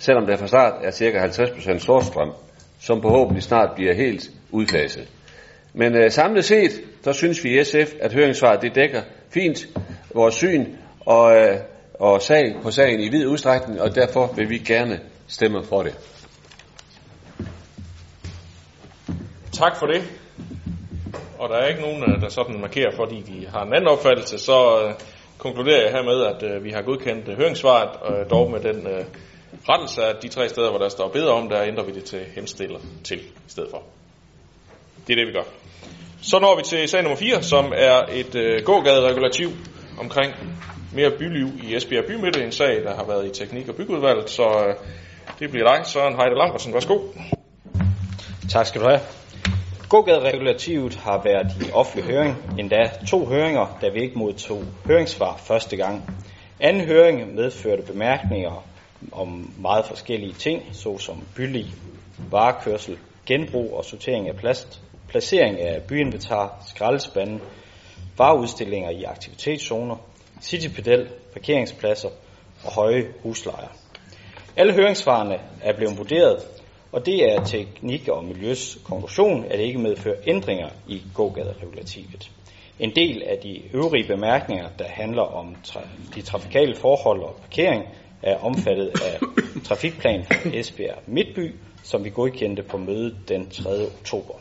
selvom 0.00 0.26
der 0.26 0.36
fra 0.36 0.46
start 0.46 0.72
er 0.84 0.90
ca. 0.90 1.26
50% 1.26 1.78
storstrøm, 1.78 2.32
som 2.80 3.02
forhåbentlig 3.02 3.42
snart 3.42 3.70
bliver 3.74 3.94
helt 3.94 4.30
udfaset. 4.50 5.08
Men 5.74 5.96
øh, 5.96 6.10
samlet 6.10 6.44
set, 6.44 6.70
så 7.02 7.12
synes 7.12 7.44
vi 7.44 7.60
i 7.60 7.64
SF, 7.64 7.94
at 8.00 8.12
høringssvaret 8.12 8.62
det 8.62 8.74
dækker 8.74 9.02
fint 9.30 9.66
vores 10.14 10.34
syn 10.34 10.66
og, 11.00 11.36
øh, 11.36 11.58
og 11.94 12.22
sag 12.22 12.56
på 12.62 12.70
sagen 12.70 13.00
i 13.00 13.08
vid 13.08 13.26
udstrækning, 13.26 13.80
og 13.80 13.94
derfor 13.94 14.34
vil 14.36 14.50
vi 14.50 14.58
gerne 14.58 15.00
stemme 15.26 15.64
for 15.64 15.82
det. 15.82 15.94
Tak 19.52 19.76
for 19.76 19.86
det. 19.86 20.02
Og 21.38 21.48
der 21.48 21.56
er 21.56 21.68
ikke 21.68 21.80
nogen, 21.80 22.02
øh, 22.02 22.20
der 22.20 22.28
sådan 22.28 22.60
markerer, 22.60 22.90
fordi 22.96 23.20
de 23.20 23.46
har 23.46 23.62
en 23.64 23.74
anden 23.74 23.88
opfattelse, 23.88 24.38
så 24.38 24.84
øh, 24.84 24.94
konkluderer 25.38 25.82
jeg 25.82 25.92
hermed, 25.92 26.22
at 26.22 26.42
øh, 26.42 26.64
vi 26.64 26.70
har 26.70 26.82
godkendt 26.82 27.28
øh, 27.28 27.36
høringssvaret, 27.36 27.96
og 28.00 28.20
øh, 28.20 28.30
dog 28.30 28.50
med 28.50 28.60
den 28.60 28.86
øh, 28.86 29.04
rettelse 29.68 30.02
af 30.02 30.14
de 30.22 30.28
tre 30.28 30.48
steder, 30.48 30.70
hvor 30.70 30.78
der 30.78 30.88
står 30.88 31.08
bedre 31.08 31.32
om, 31.32 31.48
der 31.48 31.62
ændrer 31.62 31.84
vi 31.84 31.92
det 31.92 32.04
til 32.04 32.20
henstiller 32.34 32.78
til 33.04 33.18
i 33.20 33.48
stedet 33.48 33.70
for. 33.70 33.82
Det 35.06 35.12
er 35.12 35.16
det, 35.16 35.26
vi 35.26 35.32
gør. 35.32 35.42
Så 36.22 36.38
når 36.38 36.56
vi 36.56 36.62
til 36.62 36.88
sag 36.88 37.02
nummer 37.02 37.16
4, 37.16 37.42
som 37.42 37.72
er 37.76 38.02
et 38.12 38.34
øh, 38.34 38.64
gågaderegulativ 38.64 39.50
omkring 40.00 40.34
mere 40.92 41.10
byliv 41.10 41.48
i 41.64 41.76
Esbjerg 41.76 42.04
Bymidte. 42.04 42.44
En 42.44 42.52
sag, 42.52 42.84
der 42.84 42.94
har 42.94 43.04
været 43.04 43.26
i 43.26 43.44
teknik- 43.44 43.68
og 43.68 43.74
byggeudvalget, 43.74 44.30
så 44.30 44.42
øh, 44.42 44.74
det 45.38 45.50
bliver 45.50 45.76
dig, 45.76 45.86
Søren 45.86 46.16
Heide 46.16 46.38
Lambertsen. 46.38 46.74
Værsgo. 46.74 46.98
Tak 48.50 48.66
skal 48.66 48.80
du 48.80 48.86
have. 48.86 49.00
Gågaderegulativet 49.88 50.94
har 50.94 51.22
været 51.24 51.46
i 51.60 51.70
offentlig 51.72 52.14
høring, 52.14 52.36
endda 52.58 52.90
to 53.08 53.26
høringer, 53.26 53.78
da 53.80 53.88
vi 53.88 54.00
ikke 54.00 54.18
modtog 54.18 54.64
høringssvar 54.86 55.36
første 55.36 55.76
gang. 55.76 56.10
Anden 56.60 56.86
høring 56.86 57.34
medførte 57.34 57.82
bemærkninger 57.82 58.64
om 59.12 59.52
meget 59.58 59.84
forskellige 59.86 60.32
ting, 60.32 60.62
såsom 60.72 61.22
bylig, 61.36 61.66
varekørsel, 62.30 62.98
genbrug 63.26 63.74
og 63.76 63.84
sortering 63.84 64.28
af 64.28 64.36
plast, 64.36 64.82
placering 65.12 65.60
af 65.60 65.82
byinventar, 65.82 66.64
skraldespande, 66.68 67.40
vareudstillinger 68.18 68.90
i 68.90 69.04
aktivitetszoner, 69.04 69.96
citypedel, 70.40 71.08
parkeringspladser 71.32 72.08
og 72.64 72.72
høje 72.72 73.06
huslejer. 73.22 73.68
Alle 74.56 74.72
høringssvarene 74.72 75.38
er 75.62 75.76
blevet 75.76 75.98
vurderet, 75.98 76.38
og 76.92 77.06
det 77.06 77.32
er 77.32 77.44
teknik 77.44 78.08
og 78.08 78.24
miljøs 78.24 78.78
konklusion, 78.84 79.44
at 79.44 79.58
det 79.58 79.64
ikke 79.64 79.78
medfører 79.78 80.16
ændringer 80.26 80.68
i 80.88 81.02
gågaderegulativet. 81.14 82.30
En 82.78 82.92
del 82.96 83.22
af 83.22 83.38
de 83.42 83.62
øvrige 83.74 84.06
bemærkninger, 84.06 84.68
der 84.78 84.84
handler 84.88 85.22
om 85.22 85.56
tra- 85.66 86.14
de 86.14 86.22
trafikale 86.22 86.76
forhold 86.76 87.22
og 87.22 87.36
parkering, 87.40 87.84
er 88.22 88.36
omfattet 88.36 88.88
af 89.04 89.18
trafikplan 89.68 90.24
for 90.24 90.48
Esbjerg 90.54 90.98
Midtby, 91.06 91.54
som 91.82 92.04
vi 92.04 92.10
godkendte 92.10 92.62
på 92.62 92.76
mødet 92.76 93.16
den 93.28 93.50
3. 93.50 93.86
oktober. 93.86 94.34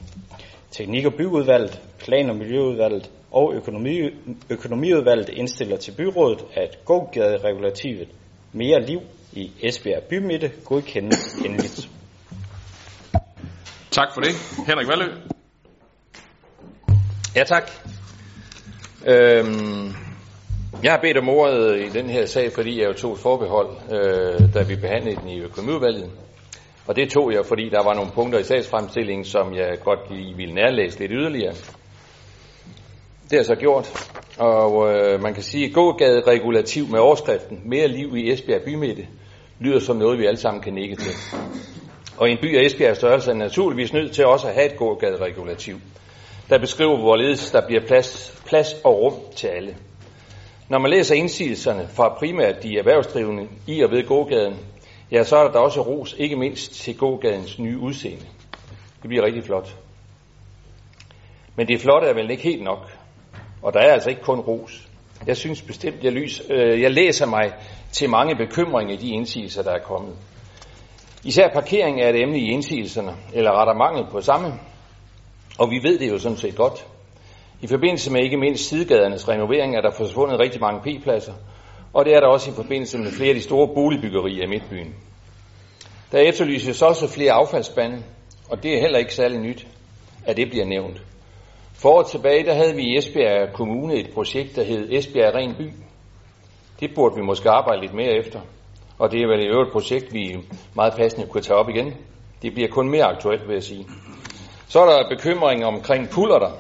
Teknik- 0.72 1.06
og 1.06 1.14
byggeudvalget, 1.14 1.82
plan- 2.00 2.30
og 2.30 2.36
miljøudvalget 2.36 3.12
og 3.32 3.54
økonomi, 3.54 4.10
økonomiudvalget 4.50 5.30
indstiller 5.30 5.78
til 5.78 5.92
byrådet, 5.92 6.46
at 6.54 6.86
gågaderegulativet 6.86 8.08
mere 8.52 8.86
liv 8.86 9.02
i 9.34 9.52
Esbjerg 9.62 10.04
Bymidte 10.04 10.52
godkendes 10.66 11.34
endeligt. 11.46 11.90
Tak 13.92 14.08
for 14.14 14.22
det. 14.22 14.32
Henrik 14.68 14.88
Valø. 14.88 15.16
Ja, 17.36 17.44
tak. 17.44 17.72
Øhm, 19.08 19.94
jeg 20.84 20.92
har 20.92 21.00
bedt 21.02 21.18
om 21.18 21.30
ordet 21.30 21.80
i 21.86 21.90
den 21.90 22.10
her 22.10 22.26
sag, 22.26 22.52
fordi 22.52 22.82
jeg 22.82 22.88
jo 22.88 22.94
tog 22.94 23.14
et 23.14 23.20
forbehold, 23.20 23.70
øh, 23.92 24.54
da 24.54 24.64
vi 24.64 24.76
behandlede 24.76 25.16
den 25.16 25.30
i 25.30 25.40
økonomiudvalget. 25.40 26.12
Og 26.88 26.96
det 26.96 27.10
tog 27.10 27.34
jeg, 27.34 27.46
fordi 27.46 27.70
der 27.70 27.84
var 27.84 27.94
nogle 27.94 28.12
punkter 28.12 28.40
i 28.40 28.44
sagsfremstillingen, 28.44 29.26
som 29.26 29.54
jeg 29.54 29.78
godt 29.84 30.00
lige 30.12 30.36
ville 30.36 30.54
nærlæse 30.54 31.00
lidt 31.00 31.12
yderligere. 31.12 31.54
Det 33.24 33.32
har 33.32 33.38
jeg 33.38 33.46
så 33.46 33.56
gjort. 33.56 34.10
Og 34.38 34.94
øh, 34.94 35.22
man 35.22 35.34
kan 35.34 35.44
sige, 35.44 35.66
at 35.66 35.74
gågade 35.74 36.22
regulativ 36.28 36.88
med 36.88 37.00
overskriften 37.00 37.62
Mere 37.66 37.88
liv 37.88 38.16
i 38.16 38.32
Esbjerg 38.32 38.62
bymidte 38.62 39.08
lyder 39.60 39.80
som 39.80 39.98
noget, 39.98 40.20
vi 40.20 40.26
alle 40.26 40.40
sammen 40.40 40.64
kan 40.64 40.74
nikke 40.74 40.96
til. 40.96 41.14
Og 42.18 42.30
i 42.30 42.32
en 42.32 42.38
by 42.42 42.58
af 42.58 42.66
Esbjerg 42.66 42.96
størrelse 42.96 43.32
er 43.32 43.36
naturligvis 43.36 43.94
nødt 43.94 44.12
til 44.12 44.26
også 44.26 44.48
at 44.48 44.54
have 44.54 44.66
et 44.66 44.78
gågade 44.78 45.18
regulativ, 45.18 45.76
der 46.50 46.60
beskriver, 46.60 46.98
hvorledes 46.98 47.52
der 47.52 47.68
bliver 47.68 47.82
plads, 47.88 48.42
plads 48.46 48.74
og 48.84 49.02
rum 49.02 49.14
til 49.36 49.48
alle. 49.48 49.76
Når 50.70 50.80
man 50.80 50.92
læser 50.92 51.16
indsigelserne 51.16 51.88
fra 51.94 52.16
primært 52.20 52.64
de 52.64 52.78
erhvervsdrivende 52.78 53.48
i 53.68 53.82
og 53.82 53.92
ved 53.92 54.08
gågaden, 54.08 54.56
ja, 55.12 55.24
så 55.24 55.38
er 55.38 55.52
der 55.52 55.60
også 55.60 55.82
ros, 55.82 56.16
ikke 56.18 56.36
mindst 56.36 56.74
til 56.74 56.98
gågadens 56.98 57.60
nye 57.60 57.80
udseende. 57.80 58.26
Det 59.02 59.08
bliver 59.08 59.26
rigtig 59.26 59.44
flot. 59.44 59.76
Men 61.56 61.68
det 61.68 61.82
flotte 61.82 62.08
er 62.08 62.14
vel 62.14 62.32
ikke 62.32 62.44
helt 62.44 62.64
nok. 62.64 62.92
Og 63.62 63.74
der 63.74 63.80
er 63.80 63.94
altså 63.94 64.10
ikke 64.10 64.22
kun 64.22 64.40
ros. 64.40 64.88
Jeg 65.28 65.38
synes 65.38 65.62
bestemt, 65.62 66.04
jeg, 66.04 66.12
lys, 66.12 66.42
øh, 66.50 66.82
jeg 66.82 66.92
læser 66.92 67.26
mig 67.26 67.54
til 67.92 68.10
mange 68.10 68.36
bekymringer 68.36 68.94
i 68.94 68.98
de 68.98 69.10
indsigelser, 69.10 69.64
der 69.64 69.72
er 69.72 69.84
kommet. 69.84 70.16
Især 71.24 71.50
parkering 71.54 72.02
er 72.02 72.10
et 72.10 72.22
emne 72.22 72.40
i 72.40 72.46
indsigelserne, 72.52 73.16
eller 73.34 73.52
retter 73.52 73.74
mangel 73.74 74.06
på 74.12 74.22
samme. 74.22 74.54
Og 75.60 75.72
vi 75.72 75.80
ved 75.84 76.00
det 76.00 76.10
jo 76.10 76.20
sådan 76.20 76.38
set 76.38 76.56
godt. 76.56 76.86
I 77.62 77.68
forbindelse 77.68 78.12
med 78.12 78.24
ikke 78.24 78.38
mindst 78.38 78.70
sidegadernes 78.70 79.30
renovering 79.30 79.76
er 79.76 79.82
der 79.82 79.92
forsvundet 79.92 80.40
rigtig 80.40 80.62
mange 80.62 80.82
P-pladser, 80.82 81.34
og 81.94 82.06
det 82.06 82.14
er 82.14 82.20
der 82.20 82.28
også 82.28 82.52
i 82.52 82.54
forbindelse 82.54 82.98
med 82.98 83.12
flere 83.12 83.30
af 83.30 83.36
de 83.36 83.42
store 83.42 83.68
boligbyggerier 83.68 84.44
i 84.44 84.48
Midtbyen. 84.48 84.96
Der 86.12 86.20
efterlyses 86.20 86.82
også 86.82 87.08
flere 87.08 87.32
affaldsspande, 87.32 88.04
og 88.50 88.64
det 88.64 88.76
er 88.76 88.80
heller 88.80 89.00
ikke 89.00 89.14
særlig 89.14 89.40
nyt, 89.40 89.68
at 90.26 90.38
det 90.38 90.50
bliver 90.50 90.66
nævnt. 90.66 91.02
For 91.74 92.02
tilbage, 92.02 92.46
der 92.46 92.54
havde 92.54 92.76
vi 92.76 92.82
i 92.82 92.98
Esbjerg 92.98 93.54
Kommune 93.54 93.96
et 93.96 94.10
projekt, 94.14 94.56
der 94.56 94.64
hed 94.64 94.88
Esbjerg 94.92 95.36
Ren 95.36 95.56
By. 95.56 95.70
Det 96.80 96.92
burde 96.96 97.16
vi 97.16 97.22
måske 97.22 97.50
arbejde 97.50 97.82
lidt 97.82 97.94
mere 97.94 98.18
efter. 98.18 98.40
Og 99.00 99.12
det 99.12 99.22
er 99.22 99.28
vel 99.28 99.44
i 99.44 99.48
øvrigt 99.48 99.68
et 99.68 99.74
projekt, 99.74 100.14
vi 100.14 100.38
meget 100.76 100.94
passende 100.98 101.28
kunne 101.28 101.44
tage 101.44 101.58
op 101.58 101.70
igen. 101.70 101.94
Det 102.42 102.54
bliver 102.54 102.70
kun 102.70 102.90
mere 102.90 103.04
aktuelt, 103.04 103.48
vil 103.48 103.54
jeg 103.54 103.64
sige. 103.64 103.86
Så 104.68 104.80
er 104.80 104.86
der 104.86 105.16
bekymring 105.16 105.66
omkring 105.66 106.10
pullerter, 106.10 106.52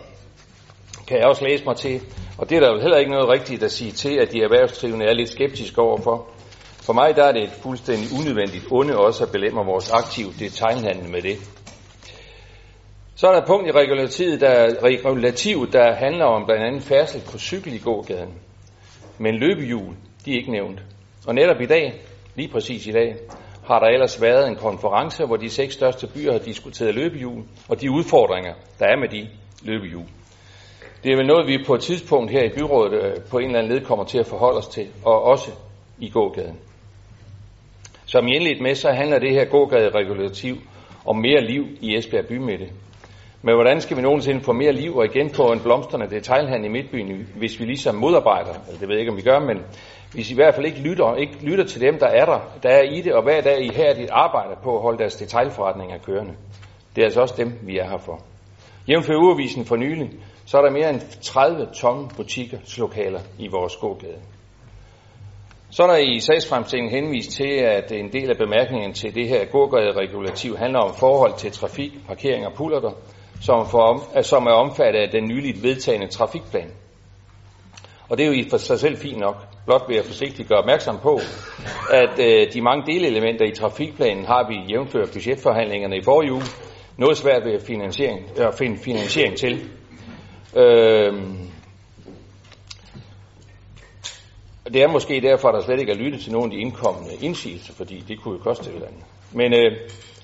kan 1.07 1.17
jeg 1.17 1.27
også 1.27 1.45
læse 1.45 1.65
mig 1.65 1.75
til. 1.75 2.01
Og 2.38 2.50
det 2.50 2.55
er 2.55 2.59
der 2.59 2.71
vel 2.71 2.81
heller 2.81 2.97
ikke 2.97 3.11
noget 3.11 3.29
rigtigt 3.29 3.63
at 3.63 3.71
sige 3.71 3.91
til, 3.91 4.17
at 4.17 4.31
de 4.31 4.41
erhvervsdrivende 4.43 5.05
er 5.05 5.13
lidt 5.13 5.29
skeptiske 5.29 5.81
overfor. 5.81 6.27
For 6.85 6.93
mig 6.93 7.15
der 7.15 7.23
er 7.23 7.31
det 7.31 7.43
et 7.43 7.59
fuldstændig 7.63 8.07
unødvendigt 8.19 8.65
onde 8.71 8.97
også 8.97 9.23
at 9.23 9.31
belemmer 9.31 9.63
vores 9.63 9.91
aktiv 9.91 10.25
detaljhandel 10.39 11.09
med 11.09 11.21
det. 11.21 11.38
Så 13.15 13.27
er 13.27 13.31
der 13.31 13.41
et 13.41 13.48
punkt 13.48 13.67
i 13.67 13.72
regulativet, 13.72 14.41
der, 14.41 14.83
regulativet, 14.83 15.74
der 15.74 15.94
handler 15.94 16.25
om 16.25 16.46
blandt 16.46 16.63
andet 16.63 16.83
færdsel 16.83 17.22
på 17.31 17.37
cykel 17.37 17.74
i 17.74 17.77
gågaden. 17.77 18.33
Men 19.17 19.35
løbehjul, 19.35 19.96
de 20.25 20.31
er 20.31 20.35
ikke 20.35 20.51
nævnt. 20.51 20.79
Og 21.27 21.35
netop 21.35 21.61
i 21.61 21.65
dag, 21.65 22.01
lige 22.35 22.48
præcis 22.48 22.87
i 22.87 22.91
dag, 22.91 23.15
har 23.67 23.79
der 23.79 23.87
ellers 23.87 24.22
været 24.22 24.48
en 24.48 24.55
konference, 24.55 25.25
hvor 25.25 25.35
de 25.35 25.50
seks 25.50 25.74
største 25.74 26.07
byer 26.07 26.31
har 26.31 26.39
diskuteret 26.39 26.96
løbehjul, 26.96 27.44
og 27.70 27.81
de 27.81 27.91
udfordringer, 27.91 28.53
der 28.79 28.85
er 28.85 29.00
med 29.00 29.09
de 29.09 29.27
løbehjul. 29.63 30.05
Det 31.03 31.11
er 31.11 31.18
vel 31.18 31.27
noget, 31.27 31.48
vi 31.48 31.64
på 31.68 31.75
et 31.75 31.81
tidspunkt 31.81 32.31
her 32.31 32.44
i 32.44 32.50
byrådet 32.50 32.94
øh, 32.94 33.14
på 33.31 33.37
en 33.37 33.46
eller 33.46 33.59
anden 33.59 33.74
led 33.74 33.85
kommer 33.85 34.05
til 34.05 34.20
at 34.20 34.25
forholde 34.25 34.57
os 34.57 34.68
til, 34.68 34.87
og 35.05 35.24
også 35.24 35.51
i 36.00 36.09
gågaden. 36.09 36.59
Som 38.05 38.27
I 38.27 38.35
indledt 38.35 38.61
med, 38.61 38.75
så 38.75 38.92
handler 38.92 39.20
det 39.20 39.31
her 39.31 39.46
gågade-regulativ 39.46 40.55
om 41.05 41.18
mere 41.18 41.42
liv 41.42 41.66
i 41.81 41.98
Esbjerg 41.98 42.27
bymidte. 42.27 42.70
Men 43.42 43.55
hvordan 43.55 43.81
skal 43.81 43.98
vi 43.98 44.01
nogensinde 44.01 44.42
få 44.42 44.53
mere 44.53 44.72
liv 44.72 44.96
og 44.96 45.05
igen 45.05 45.29
på 45.29 45.44
en 45.44 45.59
blomstrende 45.59 46.09
detaljhandel 46.09 46.66
i 46.66 46.72
Midtbyen, 46.72 47.27
hvis 47.35 47.59
vi 47.59 47.66
ligesom 47.66 47.96
modarbejder, 47.96 48.53
eller 48.68 48.79
det 48.79 48.87
ved 48.87 48.96
jeg 48.96 49.00
ikke, 49.00 49.11
om 49.11 49.18
vi 49.18 49.22
gør, 49.22 49.40
men 49.40 49.57
hvis 50.14 50.29
I 50.29 50.33
i 50.33 50.35
hvert 50.35 50.55
fald 50.55 50.66
ikke 50.66 50.79
lytter, 50.79 51.16
ikke 51.16 51.46
lytter 51.46 51.66
til 51.66 51.81
dem, 51.81 52.00
der 52.00 52.07
er 52.07 52.25
der, 52.25 52.40
der 52.64 52.70
er 52.70 52.81
i 52.81 53.01
det, 53.01 53.14
og 53.14 53.24
hver 53.24 53.42
dag 53.42 53.61
I 53.61 53.72
her 53.75 53.94
dit 53.94 54.09
arbejder 54.11 54.55
på 54.64 54.75
at 54.75 54.81
holde 54.81 54.98
deres 54.98 55.16
detaljforretninger 55.16 55.98
kørende. 55.98 56.33
Det 56.96 57.01
er 57.01 57.05
altså 57.05 57.22
også 57.22 57.35
dem, 57.37 57.53
vi 57.61 57.77
er 57.77 57.90
her 57.90 57.98
for. 57.98 58.22
Jævnfør 58.90 59.16
urevisen 59.16 59.66
for 59.66 59.75
nylig, 59.75 60.09
så 60.51 60.57
er 60.57 60.61
der 60.61 60.72
mere 60.72 60.90
end 60.90 61.01
30 61.22 61.68
tomme 61.74 62.09
butikker, 62.16 62.57
i 63.40 63.48
vores 63.48 63.75
gågade. 63.75 64.22
Så 65.70 65.83
er 65.83 65.87
der 65.87 65.98
i 65.98 66.20
sagsfremstillingen 66.20 66.96
henvist 66.96 67.31
til, 67.31 67.53
at 67.64 67.92
en 67.92 68.11
del 68.14 68.29
af 68.29 68.37
bemærkningen 68.37 68.94
til 68.94 69.16
det 69.16 69.27
her 69.27 69.46
gågade-regulativ 69.46 70.57
handler 70.57 70.79
om 70.79 70.96
forhold 70.96 71.37
til 71.37 71.51
trafik, 71.51 71.92
parkering 72.07 72.46
og 72.46 72.53
pullerter, 72.53 72.92
som, 73.42 73.68
for, 73.70 74.22
som 74.22 74.46
er 74.46 74.51
omfattet 74.51 75.00
af 75.00 75.09
den 75.09 75.27
nyligt 75.27 75.64
vedtagende 75.64 76.07
trafikplan. 76.07 76.72
Og 78.09 78.18
det 78.18 78.24
er 78.24 78.27
jo 78.27 78.33
i 78.33 78.50
for 78.50 78.57
sig 78.57 78.79
selv 78.79 78.98
fint 78.98 79.20
nok. 79.20 79.35
Blot 79.66 79.83
vil 79.87 79.96
jeg 79.96 80.05
forsigtigt 80.05 80.48
gøre 80.50 80.59
opmærksom 80.59 80.98
på, 81.03 81.20
at 81.92 82.20
øh, 82.20 82.53
de 82.53 82.61
mange 82.61 82.94
delelementer 82.94 83.46
i 83.46 83.55
trafikplanen 83.55 84.25
har 84.25 84.48
vi 84.50 84.74
jævnført 84.74 85.09
budgetforhandlingerne 85.14 85.98
i 85.98 86.01
forrige 86.03 86.33
uge 86.33 86.48
noget 86.98 87.18
svært 87.18 87.46
ved 87.46 87.53
at, 87.53 87.61
finansiering, 87.61 88.40
at 88.40 88.55
finde 88.57 88.77
finansiering 88.77 89.37
til. 89.37 89.70
Øh, 90.55 91.14
det 94.74 94.81
er 94.81 94.87
måske 94.87 95.22
derfor, 95.22 95.48
at 95.48 95.53
der 95.53 95.61
slet 95.61 95.79
ikke 95.79 95.92
er 95.92 95.96
lyttet 95.96 96.22
til 96.22 96.31
nogle 96.31 96.46
af 96.46 96.51
de 96.51 96.61
indkommende 96.61 97.16
indsigelser, 97.22 97.74
fordi 97.74 98.03
det 98.07 98.22
kunne 98.22 98.37
jo 98.37 98.44
koste 98.44 98.70
et 98.70 98.75
eller 98.75 98.87
andet. 98.87 99.03
Men 99.31 99.53
øh, 99.53 99.72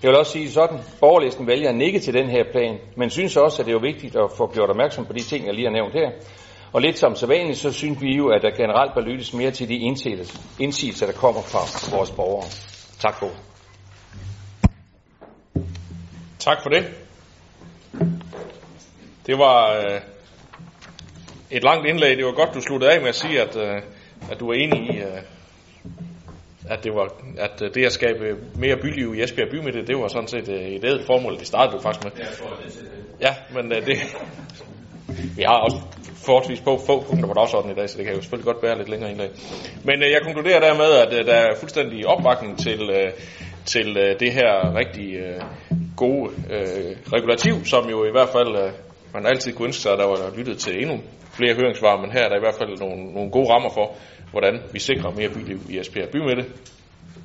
jeg 0.03 0.09
vil 0.09 0.17
også 0.17 0.31
sige 0.31 0.51
sådan, 0.51 0.79
borgerlisten 0.99 1.47
vælger 1.47 1.69
at 1.69 1.75
nikke 1.75 1.99
til 1.99 2.13
den 2.13 2.29
her 2.29 2.43
plan, 2.51 2.77
men 2.95 3.09
synes 3.09 3.37
også, 3.37 3.61
at 3.61 3.65
det 3.65 3.71
er 3.71 3.75
jo 3.75 3.81
vigtigt 3.81 4.15
at 4.15 4.31
få 4.37 4.53
gjort 4.53 4.69
opmærksom 4.69 5.05
på 5.05 5.13
de 5.13 5.19
ting, 5.19 5.45
jeg 5.45 5.53
lige 5.53 5.65
har 5.65 5.73
nævnt 5.73 5.93
her. 5.93 6.11
Og 6.73 6.81
lidt 6.81 6.97
som 6.97 7.15
sædvanligt, 7.15 7.57
så 7.57 7.71
synes 7.71 8.01
vi 8.01 8.15
jo, 8.15 8.27
at 8.27 8.41
der 8.41 8.51
generelt 8.51 8.93
bør 8.95 9.01
lyttes 9.01 9.33
mere 9.33 9.51
til 9.51 9.69
de 9.69 9.75
indsigelser, 10.59 11.05
der 11.05 11.13
kommer 11.13 11.41
fra 11.41 11.95
vores 11.97 12.11
borgere. 12.11 12.47
Tak 12.99 13.19
for 13.19 13.29
Tak 16.39 16.61
for 16.63 16.69
det. 16.69 16.85
Det 19.25 19.37
var 19.37 19.77
øh, 19.77 20.01
et 21.51 21.63
langt 21.63 21.87
indlæg. 21.87 22.17
Det 22.17 22.25
var 22.25 22.31
godt, 22.31 22.53
du 22.53 22.61
sluttede 22.61 22.91
af 22.91 23.01
med 23.01 23.09
at 23.09 23.15
sige, 23.15 23.41
at, 23.41 23.55
øh, 23.55 23.81
at 24.31 24.39
du 24.39 24.49
er 24.49 24.53
enig 24.53 24.95
i, 24.95 24.97
øh, 24.97 25.21
at 26.69 26.83
det 26.83 26.93
var 26.93 27.13
at 27.37 27.59
det 27.75 27.85
at 27.85 27.91
skabe 27.91 28.35
mere 28.55 28.77
byliv 28.77 29.15
i 29.15 29.23
Esbjerg 29.23 29.49
Bymidte, 29.49 29.85
det 29.85 29.97
var 29.97 30.07
sådan 30.07 30.27
set 30.27 30.49
et 30.49 30.83
ædet 30.83 31.05
formål. 31.05 31.37
Det 31.37 31.47
startede 31.47 31.77
du 31.77 31.81
faktisk 31.81 32.03
med. 32.03 32.11
Ja, 33.21 33.35
men 33.53 33.71
det, 33.71 33.97
vi 35.35 35.43
har 35.43 35.55
også 35.55 35.77
forholdsvis 36.25 36.61
på 36.61 36.81
få 36.87 37.03
punkter 37.09 37.27
på 37.27 37.33
dagsordenen 37.33 37.77
i 37.77 37.79
dag, 37.79 37.89
så 37.89 37.97
det 37.97 38.05
kan 38.05 38.15
jo 38.15 38.21
selvfølgelig 38.21 38.53
godt 38.53 38.63
være 38.63 38.77
lidt 38.77 38.89
længere 38.89 39.11
indlæg. 39.11 39.29
Men 39.83 40.03
øh, 40.03 40.11
jeg 40.11 40.21
konkluderer 40.23 40.59
dermed, 40.59 40.91
at 41.03 41.19
øh, 41.19 41.25
der 41.25 41.33
er 41.33 41.55
fuldstændig 41.55 42.07
opbakning 42.07 42.59
til, 42.59 42.89
øh, 42.89 43.11
til 43.65 43.97
øh, 43.97 44.19
det 44.19 44.31
her 44.33 44.75
rigtig 44.75 45.15
øh, 45.15 45.41
gode 45.95 46.31
øh, 46.49 46.95
regulativ, 47.13 47.65
som 47.65 47.89
jo 47.89 48.05
i 48.05 48.11
hvert 48.11 48.29
fald 48.29 48.55
øh, 48.55 48.71
man 49.17 49.25
altid 49.25 49.53
kunne 49.53 49.67
ønske 49.67 49.81
sig, 49.81 49.91
at 49.91 49.99
der 49.99 50.05
var 50.05 50.37
lyttet 50.37 50.57
til 50.57 50.81
endnu 50.81 50.97
flere 51.31 51.55
høringssvar, 51.55 52.01
men 52.01 52.11
her 52.11 52.23
er 52.23 52.29
der 52.29 52.35
i 52.35 52.39
hvert 52.45 52.55
fald 52.55 52.79
nogle, 52.79 53.13
nogle 53.13 53.31
gode 53.31 53.49
rammer 53.53 53.69
for, 53.69 53.95
hvordan 54.31 54.59
vi 54.73 54.79
sikrer 54.79 55.11
mere 55.11 55.29
byliv 55.29 55.59
i 55.69 55.79
Esbjerg 55.79 56.09
Bymidte. 56.09 56.45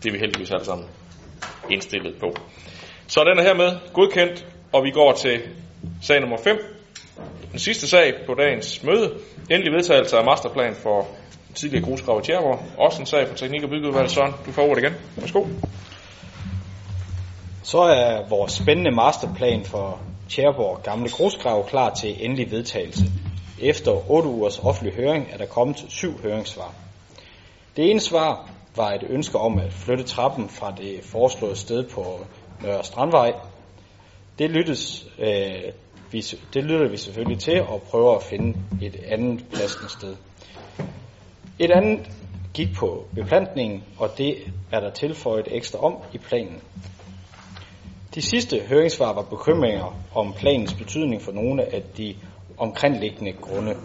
Det 0.02 0.08
er 0.08 0.12
vi 0.12 0.18
heldigvis 0.18 0.50
alle 0.50 0.64
sammen 0.64 0.86
indstillet 1.70 2.14
på. 2.20 2.34
Så 3.06 3.24
den 3.24 3.38
er 3.38 3.42
hermed 3.42 3.70
godkendt, 3.92 4.46
og 4.72 4.84
vi 4.84 4.90
går 4.90 5.12
til 5.12 5.40
sag 6.02 6.20
nummer 6.20 6.36
5. 6.36 6.56
Den 7.50 7.58
sidste 7.58 7.88
sag 7.88 8.14
på 8.26 8.34
dagens 8.34 8.84
møde. 8.84 9.14
Endelig 9.50 9.72
vedtagelse 9.72 10.16
af 10.16 10.24
masterplan 10.24 10.74
for 10.74 11.08
tidligere 11.54 11.84
grusgrav 11.84 12.20
i 12.20 12.22
Tjerborg. 12.26 12.60
Også 12.78 13.00
en 13.00 13.06
sag 13.06 13.28
for 13.28 13.34
Teknik- 13.34 13.64
og 13.64 13.70
Byggeudvalget. 13.70 14.10
Søren, 14.10 14.32
du 14.46 14.52
får 14.52 14.62
ordet 14.62 14.82
igen. 14.82 14.94
Værsgo. 15.16 15.44
Så 17.62 17.78
er 17.78 18.28
vores 18.28 18.52
spændende 18.52 18.90
masterplan 18.90 19.64
for 19.64 20.00
Tjerborg 20.32 20.82
Gamle 20.82 21.10
Grusgrav 21.10 21.68
klar 21.68 21.94
til 21.94 22.24
endelig 22.24 22.50
vedtagelse. 22.50 23.04
Efter 23.60 24.10
8 24.10 24.28
ugers 24.28 24.58
offentlig 24.58 24.94
høring 24.94 25.28
er 25.30 25.36
der 25.36 25.46
kommet 25.46 25.84
syv 25.88 26.22
høringssvar. 26.22 26.74
Det 27.76 27.90
ene 27.90 28.00
svar 28.00 28.50
var 28.76 28.90
et 28.90 29.06
ønske 29.08 29.38
om 29.38 29.58
at 29.58 29.72
flytte 29.72 30.04
trappen 30.04 30.48
fra 30.48 30.74
det 30.78 31.00
foreslåede 31.04 31.56
sted 31.56 31.88
på 31.88 32.26
Nørre 32.62 32.84
Strandvej. 32.84 33.32
Det 34.38 34.50
lyttes 34.50 35.06
øh, 35.18 35.72
vi, 36.10 36.24
det 36.54 36.64
lytter 36.64 36.88
vi 36.88 36.96
selvfølgelig 36.96 37.38
til 37.38 37.62
og 37.62 37.82
prøver 37.82 38.16
at 38.16 38.22
finde 38.22 38.58
et 38.82 38.96
andet 39.06 39.44
passende 39.54 39.90
sted. 39.90 40.16
Et 41.58 41.70
andet 41.70 42.10
gik 42.54 42.68
på 42.76 43.04
beplantningen, 43.14 43.84
og 43.98 44.18
det 44.18 44.36
er 44.72 44.80
der 44.80 44.90
tilføjet 44.90 45.48
ekstra 45.50 45.78
om 45.78 45.96
i 46.12 46.18
planen. 46.18 46.62
De 48.14 48.22
sidste 48.22 48.60
høringssvar 48.60 49.12
var 49.14 49.22
bekymringer 49.22 49.96
om 50.14 50.32
planens 50.32 50.74
betydning 50.74 51.22
for 51.22 51.32
nogle 51.32 51.74
af 51.74 51.82
de 51.96 52.16
omkringliggende 52.58 53.32
grunde. 53.32 53.76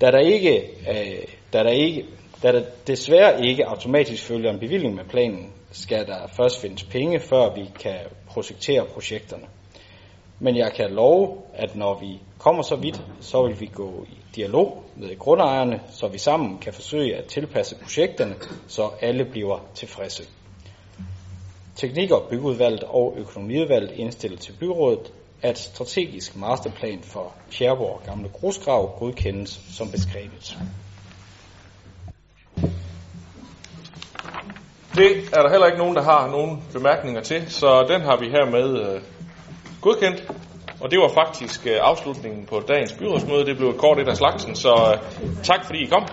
Da 0.00 0.10
der 0.10 0.18
ikke, 0.18 0.60
øh, 0.90 1.24
da 1.52 1.58
der 1.58 1.70
ikke 1.70 2.04
da 2.42 2.52
der 2.52 2.62
desværre 2.86 3.46
ikke 3.46 3.66
automatisk 3.66 4.24
følger 4.24 4.52
en 4.52 4.58
bevilling 4.58 4.94
med 4.94 5.04
planen, 5.04 5.52
skal 5.70 6.06
der 6.06 6.26
først 6.26 6.60
findes 6.60 6.84
penge, 6.84 7.20
før 7.20 7.54
vi 7.54 7.70
kan 7.80 7.96
projektere 8.26 8.86
projekterne. 8.94 9.44
Men 10.40 10.56
jeg 10.56 10.72
kan 10.72 10.90
love, 10.90 11.36
at 11.54 11.76
når 11.76 12.00
vi 12.00 12.20
kommer 12.38 12.62
så 12.62 12.76
vidt, 12.76 13.02
så 13.20 13.46
vil 13.46 13.60
vi 13.60 13.70
gå 13.74 14.06
i 14.08 14.16
dialog 14.36 14.82
med 14.96 15.18
grundejerne, 15.18 15.80
så 15.90 16.08
vi 16.08 16.18
sammen 16.18 16.58
kan 16.58 16.72
forsøge 16.72 17.16
at 17.16 17.24
tilpasse 17.24 17.76
projekterne, 17.82 18.34
så 18.66 18.90
alle 19.00 19.24
bliver 19.24 19.58
tilfredse. 19.74 20.22
Teknik- 21.76 22.10
og 22.10 22.26
byggeudvalget 22.30 22.82
og 22.82 23.14
økonomiudvalget 23.16 23.90
indstiller 23.90 24.38
til 24.38 24.52
byrådet, 24.52 25.12
at 25.42 25.58
strategisk 25.58 26.36
masterplan 26.36 27.00
for 27.02 27.32
Fjerborg 27.50 28.00
Gamle 28.06 28.28
Grusgrav 28.28 28.98
godkendes 28.98 29.60
som 29.76 29.90
beskrevet. 29.90 30.58
Det 34.94 35.28
er 35.32 35.42
der 35.42 35.50
heller 35.50 35.66
ikke 35.66 35.78
nogen, 35.78 35.96
der 35.96 36.02
har 36.02 36.30
nogen 36.30 36.62
bemærkninger 36.72 37.20
til, 37.20 37.50
så 37.50 37.86
den 37.88 38.00
har 38.00 38.16
vi 38.16 38.28
hermed 38.28 38.80
øh, 38.80 39.00
godkendt. 39.80 40.30
Og 40.80 40.90
det 40.90 40.98
var 40.98 41.08
faktisk 41.08 41.66
øh, 41.66 41.76
afslutningen 41.80 42.46
på 42.46 42.62
dagens 42.68 42.92
byrådsmøde. 42.92 43.46
Det 43.46 43.56
blev 43.56 43.68
et 43.68 43.76
kort 43.76 43.98
et 43.98 44.08
af 44.08 44.16
slagsen, 44.16 44.54
så 44.54 44.98
øh, 45.22 45.28
tak 45.42 45.64
fordi 45.64 45.82
I 45.82 45.86
kom. 45.86 46.06